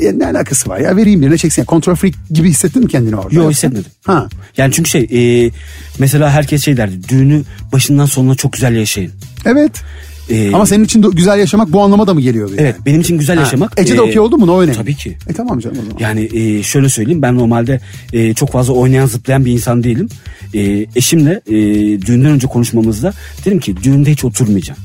[0.00, 1.62] e, ne alakası var ya vereyim birine çeksin.
[1.62, 3.34] Yani control freak gibi hissettin mi kendini orada?
[3.34, 3.90] Yok hissetmedim.
[4.06, 4.28] Ha.
[4.56, 5.06] Yani çünkü şey
[5.46, 5.50] e,
[5.98, 9.12] mesela herkes şey derdi düğünü başından sonuna çok güzel yaşayın.
[9.44, 9.72] Evet.
[10.30, 12.52] Ee, Ama senin için güzel yaşamak bu anlama da mı geliyordu?
[12.56, 12.60] yani?
[12.62, 13.72] Evet benim için güzel Ha, yaşamak.
[13.76, 14.52] Ece de e, okey oldu mu?
[14.52, 14.76] O önemli.
[14.76, 15.16] Tabii ki.
[15.28, 15.98] E tamam canım o zaman.
[16.00, 17.80] Yani e, şöyle söyleyeyim ben normalde
[18.12, 20.08] e, çok fazla oynayan zıplayan bir insan değilim.
[20.54, 21.52] E, eşimle e,
[22.02, 23.12] düğünden önce konuşmamızda
[23.44, 24.80] dedim ki düğünde hiç oturmayacağım.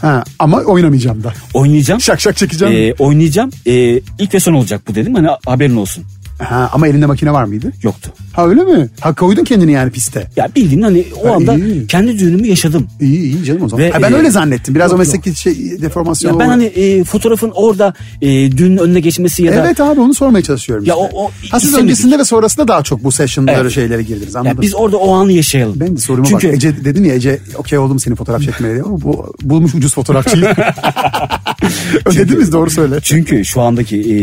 [0.00, 1.32] Ha, ama oynamayacağım da.
[1.54, 2.00] Oynayacağım.
[2.00, 2.74] Şak şak çekeceğim.
[2.76, 3.50] E, oynayacağım.
[3.66, 3.72] E,
[4.18, 5.14] ilk ve son olacak bu dedim.
[5.14, 6.04] Hani haberin olsun.
[6.44, 7.72] Ha, ama elinde makine var mıydı?
[7.82, 8.10] Yoktu.
[8.32, 8.88] Ha öyle mi?
[9.00, 10.26] Ha koydun kendini yani piste.
[10.36, 11.86] Ya bildiğin hani o Ha, anda iyi.
[11.86, 12.86] kendi düğünümü yaşadım.
[13.00, 13.84] İyi iyi canım o zaman.
[13.84, 14.74] Ve, ha, ben e, öyle zannettim.
[14.74, 16.32] Biraz yok, o mesleki şey deformasyon.
[16.32, 20.14] Ya ben hani e, fotoğrafın orada e, düğünün önüne geçmesi ya da Evet abi onu
[20.14, 20.84] sormaya çalışıyorum.
[20.84, 21.08] Ya işte.
[21.16, 23.72] o- o ha, siz öncesinde ve sonrasında daha çok bu session'lara Evet.
[23.72, 24.56] şeylere girdiniz anladım.
[24.56, 25.80] ya biz orada o anı yaşayalım.
[25.80, 26.54] ben de soruma Çünkü bak.
[26.54, 28.84] Ece dedim ya Ece okey oldu mu senin fotoğraf çekmeye diye.
[28.84, 30.44] Bu bulmuş ucuz fotoğrafçıyı.
[32.06, 32.98] Ödediniz doğru söyle.
[33.02, 34.14] Çünkü şu andaki e,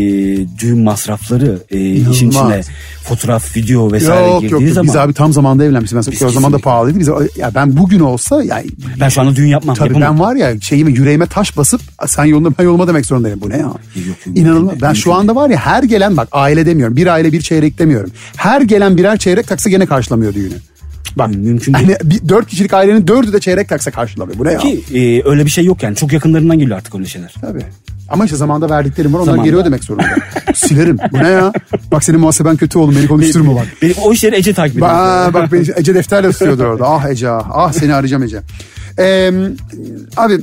[0.58, 1.78] düğün masrafları e,
[2.10, 2.58] işin İnanılmaz.
[2.58, 4.74] içine fotoğraf, video vesaire Yok yok, girdiği yok.
[4.74, 5.96] zaman biz abi tam zamanda evlenmişiz.
[5.96, 6.98] Ben Biz o zaman da pahalıydı.
[6.98, 8.62] Biz, ya ben bugün olsa ya
[9.00, 9.74] ben şu anda düğün yapmam.
[9.76, 10.18] Tabii yapamam.
[10.18, 13.40] ben var ya şeyime yüreğime taş basıp sen yolunda ben yoluma demek zorundayım.
[13.40, 13.60] Bu ne ya?
[13.60, 13.76] yok,
[14.34, 14.62] İnanılmaz.
[14.62, 16.96] mümkün Ben şu anda var ya her gelen bak aile demiyorum.
[16.96, 18.10] Bir aile bir çeyrek demiyorum.
[18.36, 20.54] Her gelen birer çeyrek taksa gene karşılamıyor düğünü.
[21.16, 21.86] Bak Mümkün değil.
[21.86, 24.38] hani bir, dört kişilik ailenin dördü de çeyrek taksa karşılamıyor.
[24.38, 24.58] Bu ne ya?
[24.58, 25.96] Ki e, öyle bir şey yok yani.
[25.96, 27.34] Çok yakınlarından geliyor artık öyle şeyler.
[27.40, 27.62] Tabii.
[28.10, 29.44] Ama işte zamanda verdiklerim var onlar Zamanda.
[29.44, 30.04] geri ödemek zorunda.
[30.54, 30.98] Silerim.
[31.12, 31.52] Bu ne ya?
[31.92, 33.66] Bak senin muhaseben kötü oğlum beni konuşturma bak.
[33.82, 34.90] Benim o işleri Ece takip ediyor.
[34.90, 36.86] Aa, bak beni Ece defterle tutuyordu orada.
[36.88, 37.46] Ah Ece ah.
[37.52, 38.40] Ah seni arayacağım Ece.
[38.98, 39.32] Ee,
[40.16, 40.40] abi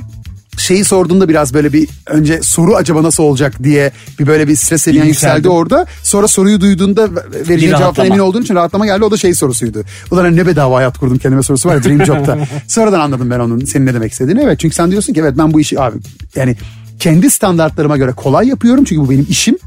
[0.58, 4.82] şeyi sorduğunda biraz böyle bir önce soru acaba nasıl olacak diye bir böyle bir stres
[4.82, 5.48] seviyen yükseldi yükseldi.
[5.48, 5.86] orada.
[6.02, 9.04] Sonra soruyu duyduğunda vereceğin Bir cevaptan emin olduğun için rahatlama geldi.
[9.04, 9.82] O da şey sorusuydu.
[10.10, 12.38] Ulan hani ne bedava hayat kurdum kendime sorusu var ya Dream Job'ta.
[12.68, 14.40] Sonradan anladım ben onun senin ne demek istediğini.
[14.42, 15.98] Evet çünkü sen diyorsun ki evet ben bu işi abi
[16.36, 16.56] yani
[16.98, 18.84] kendi standartlarıma göre kolay yapıyorum.
[18.84, 19.58] Çünkü bu benim işim.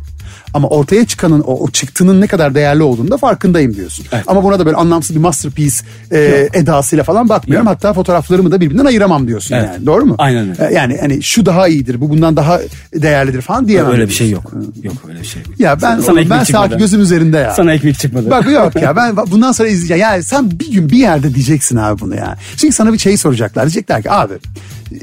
[0.54, 4.06] Ama ortaya çıkanın o, o çıktının ne kadar değerli olduğunu da farkındayım diyorsun.
[4.12, 4.24] Evet.
[4.28, 5.76] Ama buna da böyle anlamsız bir masterpiece
[6.12, 7.68] e, edasıyla falan bakmıyorum.
[7.68, 9.70] Hatta fotoğraflarımı da birbirinden ayıramam diyorsun Evet.
[9.74, 9.86] yani.
[9.86, 10.16] Doğru mu?
[10.18, 10.68] Aynen öyle.
[10.70, 12.60] E, Yani hani şu daha iyidir, bu bundan daha
[12.96, 13.92] değerlidir falan diyemem.
[13.92, 14.52] öyle bir şey yok.
[14.84, 15.42] Yok öyle bir şey.
[15.50, 15.60] yok.
[15.60, 16.78] Ya ben Sana ben ekmek sanki çıkmadı.
[16.78, 17.54] gözüm üzerinde ya.
[17.54, 18.30] Sana ekmek çıkmadı.
[18.32, 20.02] Bak yok ya ben bundan sonra izleyeceğim.
[20.02, 22.38] Yani sen bir gün bir yerde diyeceksin abi bunu ya.
[22.58, 23.64] Çünkü sana bir şey soracaklar.
[23.64, 24.34] Diyecekler ki abi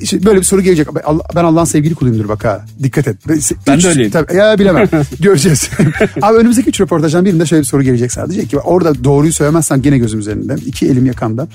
[0.01, 0.89] işte böyle bir soru gelecek.
[1.37, 2.65] Ben Allah'ın sevgili kuluyumdur bak ha.
[2.83, 3.17] Dikkat et.
[3.29, 4.11] Ben Üç- de öyleyim.
[4.11, 4.89] Tabii, ya bilemem.
[5.21, 5.71] Göreceğiz.
[6.23, 8.31] abi önümüzdeki üç röportajdan birinde şöyle bir soru gelecek sana.
[8.31, 10.55] Diyecek ki orada doğruyu söylemezsem gene gözüm üzerinde.
[10.67, 11.49] iki elim yakanda.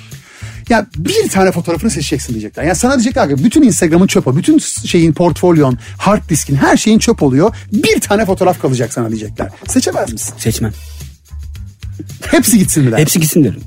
[0.70, 2.64] Ya bir tane fotoğrafını seçeceksin diyecekler.
[2.64, 4.36] Yani sana diyecekler ki bütün Instagram'ın çöp o.
[4.38, 7.56] Bütün şeyin portfolyon, hard diskin her şeyin çöp oluyor.
[7.74, 9.50] Bir tane fotoğraf kalacak sana diyecekler.
[9.68, 10.34] Seçemez misin?
[10.38, 10.72] Seçmem.
[12.32, 12.98] Hepsi gitsin mi der.
[12.98, 13.62] Hepsi gitsin derim.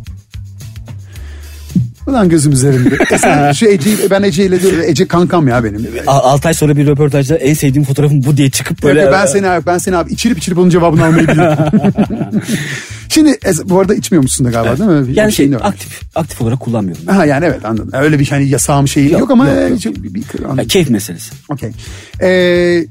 [2.07, 2.97] Ulan gözüm üzerinde.
[3.13, 4.81] E sen şu Ece'yi ben Ece ile diyorum.
[4.87, 5.87] Ece kankam ya benim.
[6.07, 9.01] A- Altı ay sonra bir röportajda en sevdiğim fotoğrafım bu diye çıkıp böyle.
[9.01, 11.59] Böyle, ben seni abi ben seni abi içirip içirip onun cevabını almayı biliyorum.
[13.09, 15.09] Şimdi bu arada içmiyormuşsun da galiba değil mi?
[15.09, 15.61] Bir yani şey var.
[15.65, 17.07] aktif aktif olarak kullanmıyorum.
[17.07, 17.91] Ha yani evet anladım.
[17.93, 19.81] Öyle bir hani yasağım şeyi yok, Yok, ama yok, e, yok.
[19.81, 20.59] çok bir, bir, anladım.
[20.59, 21.31] Ya, keyif meselesi.
[21.49, 21.71] Okey.
[22.23, 22.87] Ee,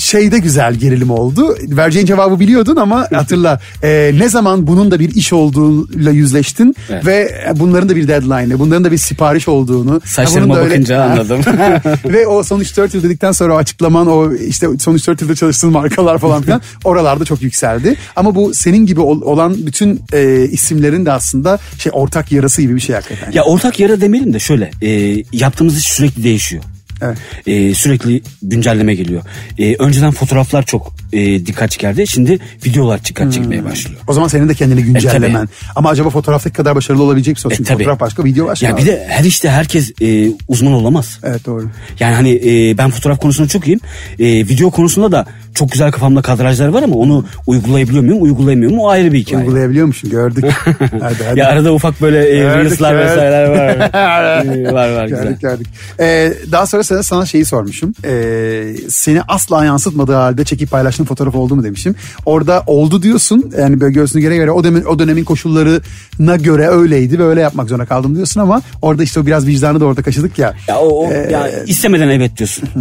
[0.00, 1.56] şeyde güzel gerilim oldu.
[1.68, 7.06] Vereceğin cevabı biliyordun ama hatırla e, ne zaman bunun da bir iş olduğuyla yüzleştin Evet.
[7.06, 10.00] ve bunların da bir deadline'ı, bunların da bir sipariş olduğunu.
[10.04, 11.40] Saçlarıma öyle- bakınca anladım.
[12.04, 15.72] ve o son 3-4 yıl dedikten sonra o açıklaman o işte son 3-4 yılda çalıştığın
[15.72, 17.96] markalar falan filan oralarda çok yükseldi.
[18.16, 22.74] Ama bu senin gibi ol- olan bütün e, isimlerin de aslında şey ortak yarası gibi
[22.74, 23.32] bir şey hakikaten.
[23.32, 26.62] Ya ortak yara demeyelim de şöyle e, yaptığımız iş sürekli değişiyor.
[27.02, 27.18] Evet.
[27.46, 29.22] E, sürekli güncelleme geliyor.
[29.58, 32.06] E, önceden fotoğraflar çok e, dikkat çekerdi.
[32.06, 33.32] Şimdi videolar dikkat Hmm.
[33.32, 34.00] çekmeye başlıyor.
[34.06, 35.48] O zaman senin de kendini güncellemen.
[35.76, 37.50] Ama acaba fotoğraftaki kadar başarılı olabilecek misin?
[37.50, 37.78] E, Çünkü tabii.
[37.78, 38.66] fotoğraf başka, video başka.
[38.66, 41.18] Ya bir de her işte herkes e, uzman olamaz.
[41.24, 41.70] Evet doğru.
[42.00, 43.80] Yani hani e, ben fotoğraf konusunda çok iyiyim.
[44.18, 48.84] E, video konusunda da çok güzel kafamda kadrajlar var ama onu uygulayabiliyor muyum, uygulayamıyor muyum
[48.84, 49.44] o ayrı bir hikaye.
[49.44, 50.44] Uygulayabiliyormuşsun gördük.
[51.00, 51.38] hadi hadi.
[51.38, 53.90] Ya arada ufak böyle e, reels'lar vesaireler var.
[54.30, 55.22] E, var var güzel.
[55.22, 55.66] Gördük gördük.
[56.00, 57.94] Ee, daha sonra sana, sana şeyi sormuşum.
[58.04, 61.94] Ee, seni asla yansıtmadığı halde çekip paylaştığın fotoğraf oldu mu demişim.
[62.26, 63.52] Orada oldu diyorsun.
[63.58, 67.68] Yani böyle göğsünü göre göre o dönemin, o dönemin koşullarına göre öyleydi ve öyle yapmak
[67.68, 70.54] zorunda kaldım diyorsun ama orada işte o biraz vicdanı da orada kaşıdık ya.
[70.68, 72.68] Ya o, o ya istemeden evet diyorsun.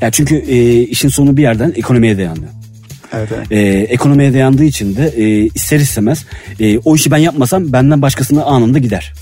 [0.00, 2.48] Ya çünkü e, işin sonu bir yerden ekonomiye dayanıyor.
[3.12, 3.52] Evet, evet.
[3.52, 6.24] E, ekonomiye dayandığı için de e, ister istemez
[6.60, 9.12] e, o işi ben yapmasam benden başkasına anında gider.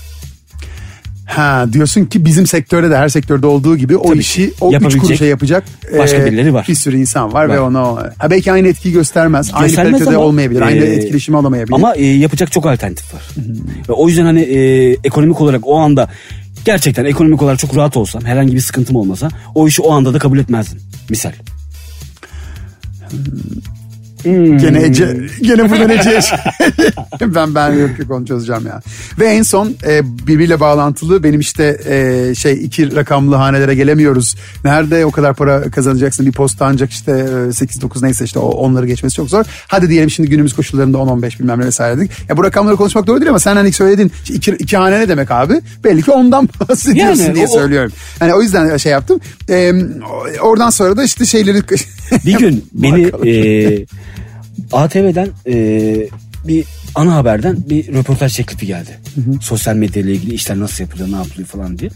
[1.25, 4.97] Ha diyorsun ki bizim sektörde de her sektörde olduğu gibi o Tabii işi o üç
[4.97, 5.63] kuruşa yapacak
[5.97, 6.65] başka e, birileri var.
[6.69, 7.55] Bir sürü insan var, Var.
[7.55, 7.81] ve ona
[8.17, 9.51] ha belki aynı etkiyi göstermez.
[9.53, 10.61] aynı Göstermez kalitede ama, olmayabilir.
[10.61, 11.75] aynı e, etkileşimi alamayabilir.
[11.75, 13.21] Ama e, yapacak çok alternatif var.
[13.89, 16.09] Ve o yüzden hani e, ekonomik olarak o anda
[16.65, 20.19] gerçekten ekonomik olarak çok rahat olsam herhangi bir sıkıntım olmasa o işi o anda da
[20.19, 20.79] kabul etmezdim.
[21.09, 21.31] Misal.
[23.11, 23.78] hmm
[24.23, 26.19] Gene Ece, gene buradan şey-
[27.35, 28.81] ben ben yok yok onu çözeceğim ya.
[29.19, 34.35] Ve en son e, birbiriyle bağlantılı benim işte e, şey iki rakamlı hanelere gelemiyoruz.
[34.65, 38.87] Nerede o kadar para kazanacaksın bir posta ancak işte e, 8-9 neyse işte o, onları
[38.87, 39.45] geçmesi çok zor.
[39.67, 42.11] Hadi diyelim şimdi günümüz koşullarında 10-15 bilmem ne vesaire dedik.
[42.29, 45.31] Ya bu rakamları konuşmak doğru değil ama sen hani söyledin iki, iki hane ne demek
[45.31, 45.61] abi?
[45.83, 47.91] Belli ki ondan bahsediyorsun Yani diye o- söylüyorum.
[48.19, 49.19] Hani o yüzden şey yaptım.
[49.49, 49.71] E,
[50.41, 51.59] oradan sonra da işte şeyleri...
[52.25, 53.85] Bir gün beni e,
[54.71, 55.95] ATV'den e,
[56.47, 58.99] bir ana haberden bir röportaj teklifi geldi.
[59.41, 61.91] Sosyal medya ile ilgili işler nasıl yapılıyor, ne yapılıyor falan diye.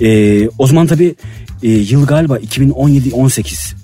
[0.00, 1.14] E, o zaman tabii
[1.62, 3.74] e, yıl galiba 2017-18.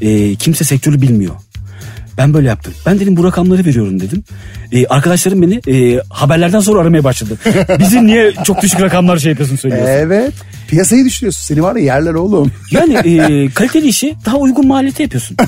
[0.00, 1.34] E, kimse sektörü bilmiyor.
[2.18, 2.74] Ben böyle yaptım.
[2.86, 4.24] Ben dedim bu rakamları veriyorum dedim.
[4.72, 7.38] E, arkadaşlarım beni e, haberlerden sonra aramaya başladı.
[7.78, 9.90] Bizi niye çok düşük rakamlar şey yapıyorsun söylüyorsun.
[9.90, 10.32] evet.
[10.68, 11.42] Piyasayı düşürüyorsun.
[11.42, 12.52] Seni var ya yerler oğlum.
[12.70, 15.36] Yani e, kaliteli işi daha uygun maliyete yapıyorsun.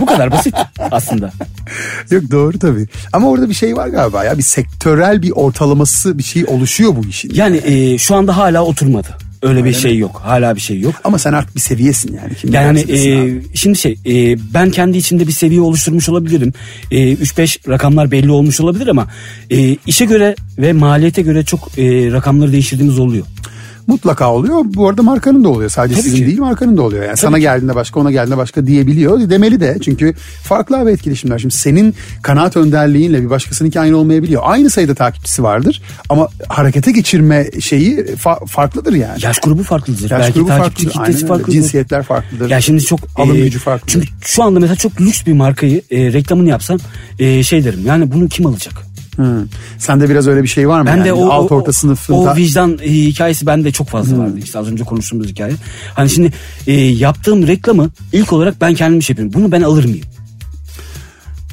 [0.00, 0.54] Bu kadar basit
[0.90, 1.32] aslında.
[2.10, 2.86] Yok doğru tabii.
[3.12, 4.38] Ama orada bir şey var galiba ya.
[4.38, 7.34] Bir sektörel bir ortalaması bir şey oluşuyor bu işin.
[7.34, 9.08] Yani e, şu anda hala oturmadı.
[9.42, 10.20] Öyle bir şey yok.
[10.24, 10.94] Hala bir şey yok.
[11.04, 12.34] Ama sen artık bir seviyesin yani.
[12.34, 13.42] Kim Yani e, abi.
[13.54, 16.52] şimdi şey e, ben kendi içimde bir seviye oluşturmuş olabilirim.
[16.90, 19.08] E, 3-5 rakamlar belli olmuş olabilir ama
[19.50, 23.26] e, işe göre ve maliyete göre çok e, rakamları değiştirdiğimiz oluyor.
[23.90, 24.60] Mutlaka oluyor.
[24.64, 25.70] Bu arada markanın da oluyor.
[25.70, 26.26] Sadece Tabii sizin ki.
[26.26, 27.04] değil markanın da oluyor.
[27.04, 29.30] Yani sana geldiğinde başka ona geldiğinde başka diyebiliyor.
[29.30, 29.78] Demeli de.
[29.84, 30.14] Çünkü
[30.44, 31.38] farklı abi etkileşimler.
[31.38, 34.42] Şimdi senin kanaat önderliğinle bir başkasınınki aynı olmayabiliyor.
[34.44, 35.82] Aynı sayıda takipçisi vardır.
[36.08, 39.18] Ama harekete geçirme şeyi fa- farklıdır yani.
[39.24, 40.10] Yaş grubu farklıdır.
[40.10, 41.06] Yaş Belki grubu takipçi farklıdır.
[41.06, 41.52] kitlesi farklıdır.
[41.52, 42.50] Cinsiyetler farklıdır.
[42.50, 43.92] Ya şimdi çok Alım e, gücü farklıdır.
[43.92, 46.78] Çünkü şu anda mesela çok lüks bir markayı e, reklamını yapsam
[47.18, 47.80] e, şey derim.
[47.86, 48.89] Yani bunu kim alacak?
[49.16, 49.44] Hı.
[49.78, 50.86] Sende biraz öyle bir şey var mı?
[50.86, 51.04] Ben yani?
[51.04, 52.18] de o, alt orta sınıfında.
[52.18, 54.38] o vicdan e, hikayesi bende çok fazla vardı.
[54.44, 55.52] İşte az önce konuştuğumuz hikaye.
[55.94, 56.32] Hani şimdi
[56.66, 59.40] e, yaptığım reklamı ilk olarak ben kendim şey yapıyorum.
[59.40, 60.06] Bunu ben alır mıyım?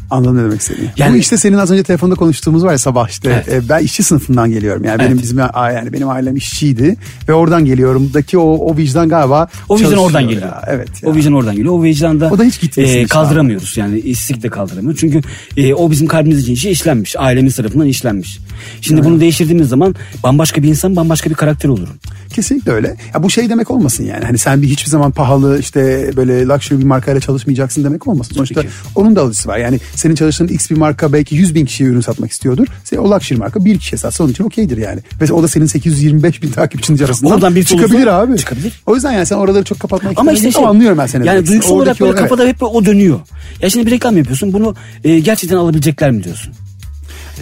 [0.10, 0.90] Anladım ne demek istediğini.
[0.98, 3.44] Yani- Bu işte senin az önce telefonda konuştuğumuz var ya sabah işte.
[3.48, 3.64] Evet.
[3.66, 4.84] E, ben işçi sınıfından geliyorum.
[4.84, 5.22] Yani benim Evet.
[5.24, 6.96] bizim a- yani benim ailem işçiydi
[7.30, 10.28] ve oradan geliyorumdaki o o vicdan galiba O vicdan oradan ya.
[10.30, 10.50] geliyor.
[10.68, 10.90] Evet.
[11.04, 11.10] ya.
[11.10, 11.74] O vicdan oradan geliyor.
[11.74, 13.78] O vicdanda O da hiç gitmesin e, kaldıramıyoruz.
[13.78, 15.00] Yani istik de kaldıramıyoruz.
[15.00, 15.22] Çünkü
[15.58, 17.16] e, o bizim kalbimiz için işlenmiş.
[17.20, 18.40] Ailemiz tarafından işlenmiş.
[18.82, 21.96] Şimdi bunu değiştirdiğimiz zaman bambaşka bir insan, bambaşka bir karakter olurum.
[22.34, 22.96] Kesinlikle öyle.
[23.14, 24.26] Ya bu şey demek olmasın yani.
[24.26, 28.36] Hani sen bir hiçbir zaman pahalı işte böyle luxury bir markayla çalışmayacaksın demek olmasın.
[28.36, 28.62] Sonuçta
[28.96, 29.58] onun da alıcısı var.
[29.58, 32.68] Yani senin çalıştığın X bir marka belki 100 bin kişiye ürün satmak istiyordur.
[32.84, 35.00] Sen o luxury marka bir kişiye satsa onun için okeydir yani.
[35.22, 38.38] Ve o da senin 825 bin takipçinin arasından Oradan bir çıkabilir olursa abi.
[38.38, 38.82] çıkabilir.
[38.86, 41.28] O yüzden yani sen oraları çok kapatmak Ama işte ama şey, anlıyorum ben seni.
[41.28, 43.20] Yani duygusal olarak böyle kafada hep o dönüyor.
[43.62, 46.54] Ya şimdi bir reklam yapıyorsun bunu e, gerçekten alabilecekler mi diyorsun?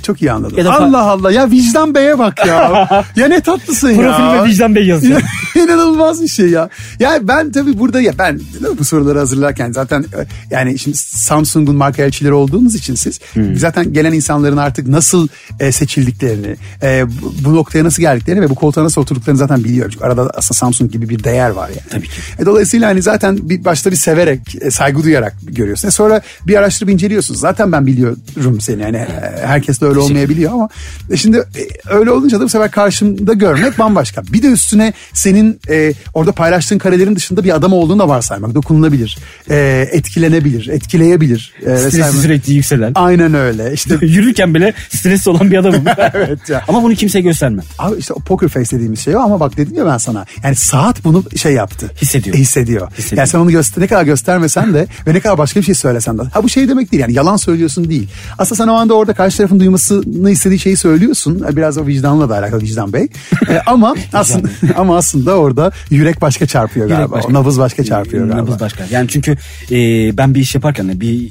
[0.04, 0.58] Çok iyi anladım.
[0.58, 2.88] Ya da Allah Allah ya vicdan beye bak ya.
[3.16, 3.96] ya ne tatlısın ya.
[3.96, 5.22] Profilime Vicdan Bey yazacağım.
[5.56, 6.70] İnanılmaz bir şey ya.
[7.00, 8.42] Ya ben tabii burada ya ben
[8.80, 13.56] bu soruları hazırlarken zaten e, yani şimdi Samsung'un marka elçileri olduğunuz için siz Hmm.
[13.56, 15.28] zaten gelen insanların artık nasıl
[15.60, 17.04] e, seçildiklerini, e,
[17.46, 19.92] bu, noktaya nasıl geldiklerini ve bu koltuğa nasıl oturduklarını zaten biliyorum.
[19.92, 21.90] Çünkü arada aslında Samsung gibi bir değer var yani.
[21.90, 22.22] Tabii ki.
[22.40, 25.88] E, dolayısıyla hani zaten bir başta bir severek, e, saygı duyarak görüyorsun.
[25.88, 27.36] E, sonra bir araştırıp inceliyorsun.
[27.36, 28.82] Zaten ben biliyorum seni.
[28.82, 30.70] Yani e, herkes de öyle olmayabiliyor ama
[31.12, 34.24] e, şimdi e, öyle olunca da bu sefer karşımda görmek bambaşka.
[34.34, 38.56] Bir de üstüne senin e, orada paylaştığın karelerin dışında bir adam olduğunu da varsaymak.
[38.56, 39.18] Dokunulabilir,
[39.50, 41.54] e, etkilenebilir, etkileyebilir.
[41.62, 41.90] E, vesaire.
[41.90, 42.92] Stresi sürekli yükselen.
[42.96, 43.74] Aynen öyle.
[43.74, 45.86] İşte Yürürken bile stresli olan bir adamım.
[46.14, 46.64] Evet ya.
[46.68, 47.66] Ama bunu kimseye göstermem.
[47.80, 50.26] Abi işte o poker face dediğimiz şey o ama bak dedim ya ben sana.
[50.44, 51.92] Yani saat bunu şey yaptı.
[52.02, 52.36] Hissediyor.
[52.36, 52.92] E, hissediyor.
[52.98, 53.18] Hissediyor.
[53.18, 56.18] Yani sen onu göster ne kadar göstermesen de ve ne kadar başka bir şey söylesen
[56.18, 56.22] de.
[56.24, 58.10] Ha bu şey demek değil yani yalan söylüyorsun değil.
[58.38, 61.46] Aslında sen o anda orada karşı tarafın duymasını istediği şeyi söylüyorsun.
[61.52, 63.08] Biraz o vicdanla da alakalı vicdan bey.
[63.50, 67.16] E, ama aslında ama aslında orada yürek başka çarpıyor Yürek galiba.
[67.16, 67.30] başka.
[67.30, 68.44] O nabız başka çarpıyor galiba.
[68.44, 68.86] Nabız başka.
[68.92, 69.32] Yani çünkü
[69.72, 69.78] e,
[70.18, 71.30] ben bir iş yaparken de bir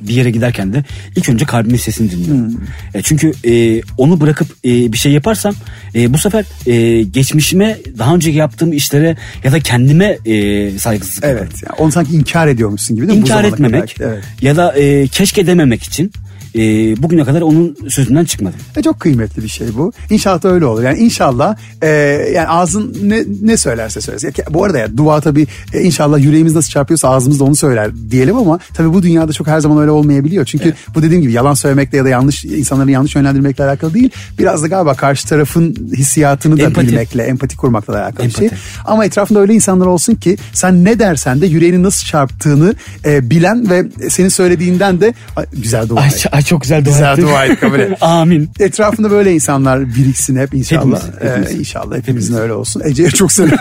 [0.00, 0.84] bir yere giderken de
[1.16, 2.52] ilk önce kalbimin sesini dinliyorum.
[2.52, 2.60] Hmm.
[2.94, 5.54] E, çünkü e, onu bırakıp e, bir şey yaparsam
[5.94, 11.48] e, bu sefer e, geçmişime daha önceki yaptığım işlere ya da kendime e, saygısızlık yaparım.
[11.50, 11.62] Evet.
[11.66, 13.22] Yani onu sanki inkar ediyormuşsun gibi değil mi?
[13.22, 13.96] Bu İnkar etmemek.
[14.00, 14.24] Evet.
[14.40, 16.12] ya da e, keşke dememek için
[16.56, 16.62] e,
[17.02, 18.60] bugüne kadar onun sözünden çıkmadım.
[18.76, 19.92] E çok kıymetli bir şey bu.
[20.10, 20.82] İnşallah da öyle olur.
[20.82, 21.88] Yani inşallah e,
[22.34, 24.32] yani ağzın ne, ne söylerse söylesin.
[24.50, 28.36] Bu arada ya dua tabii e, inşallah yüreğimiz nasıl çarpıyorsa ağzımız da onu söyler diyelim
[28.36, 30.44] ama tabii bu dünyada çok her zaman öyle olmayabiliyor.
[30.44, 30.76] Çünkü evet.
[30.94, 34.10] bu dediğim gibi yalan söylemekle ya da yanlış insanları yanlış yönlendirmekle alakalı değil.
[34.38, 36.86] Biraz da galiba karşı tarafın hissiyatını da empati.
[36.86, 38.44] bilmekle, empati kurmakla da alakalı empati.
[38.44, 38.58] bir şey.
[38.84, 43.70] Ama etrafında öyle insanlar olsun ki sen ne dersen de yüreğinin nasıl çarptığını e, bilen
[43.70, 46.10] ve senin söylediğinden de ay, güzel dua ay.
[46.32, 47.98] Ay çok güzel dua Güzel dua et kabul et.
[48.02, 48.50] Amin.
[48.60, 50.82] Etrafında böyle insanlar biriksin hep inşallah.
[50.82, 51.54] Hepimiz, hepimiz.
[51.54, 52.42] Ee, inşallah hepimizin hepimiz.
[52.42, 52.82] öyle olsun.
[52.84, 53.58] Ece'ye çok selam.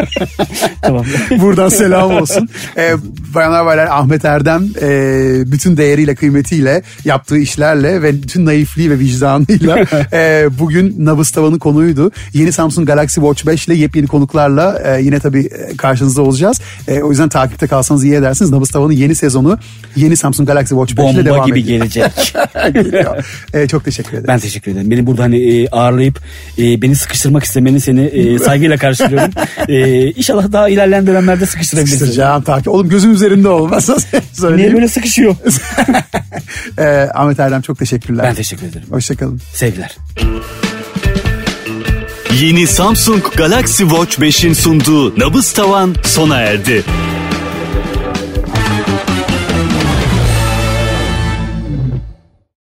[0.82, 1.04] tamam.
[1.40, 2.48] Buradan selam olsun.
[2.76, 2.94] Ee,
[3.34, 9.84] bayanlar baylar Ahmet Erdem e, bütün değeriyle kıymetiyle yaptığı işlerle ve bütün naifliği ve vicdanıyla
[10.12, 12.10] e, bugün Nabız Tavan'ın konuydu.
[12.32, 16.60] Yeni Samsung Galaxy Watch 5 ile yepyeni konuklarla e, yine tabii karşınızda olacağız.
[16.88, 18.50] E, o yüzden takipte kalsanız iyi edersiniz.
[18.50, 19.58] Nabız Tavan'ın yeni sezonu
[19.96, 22.25] yeni Samsung Galaxy Watch 5 ile devam Bomba gibi gelecek.
[23.54, 24.24] e, çok teşekkür ederim.
[24.28, 24.90] Ben teşekkür ederim.
[24.90, 26.20] Beni burada hani e, ağırlayıp
[26.58, 29.30] e, beni sıkıştırmak istemeni seni e, saygıyla karşılıyorum.
[29.68, 31.98] e, inşallah daha ilerleyen dönemlerde sıkıştırabilirsin.
[31.98, 32.68] Sıkıştıracağım takip.
[32.68, 33.90] Oğlum gözüm üzerinde olmaz.
[34.56, 35.36] Niye böyle sıkışıyor?
[36.78, 38.26] e, Ahmet Erdem çok teşekkürler.
[38.28, 38.86] Ben teşekkür ederim.
[38.90, 39.40] Hoşçakalın.
[39.52, 39.96] Sevgiler.
[42.40, 46.84] Yeni Samsung Galaxy Watch 5'in sunduğu Nabız Tavan sona erdi.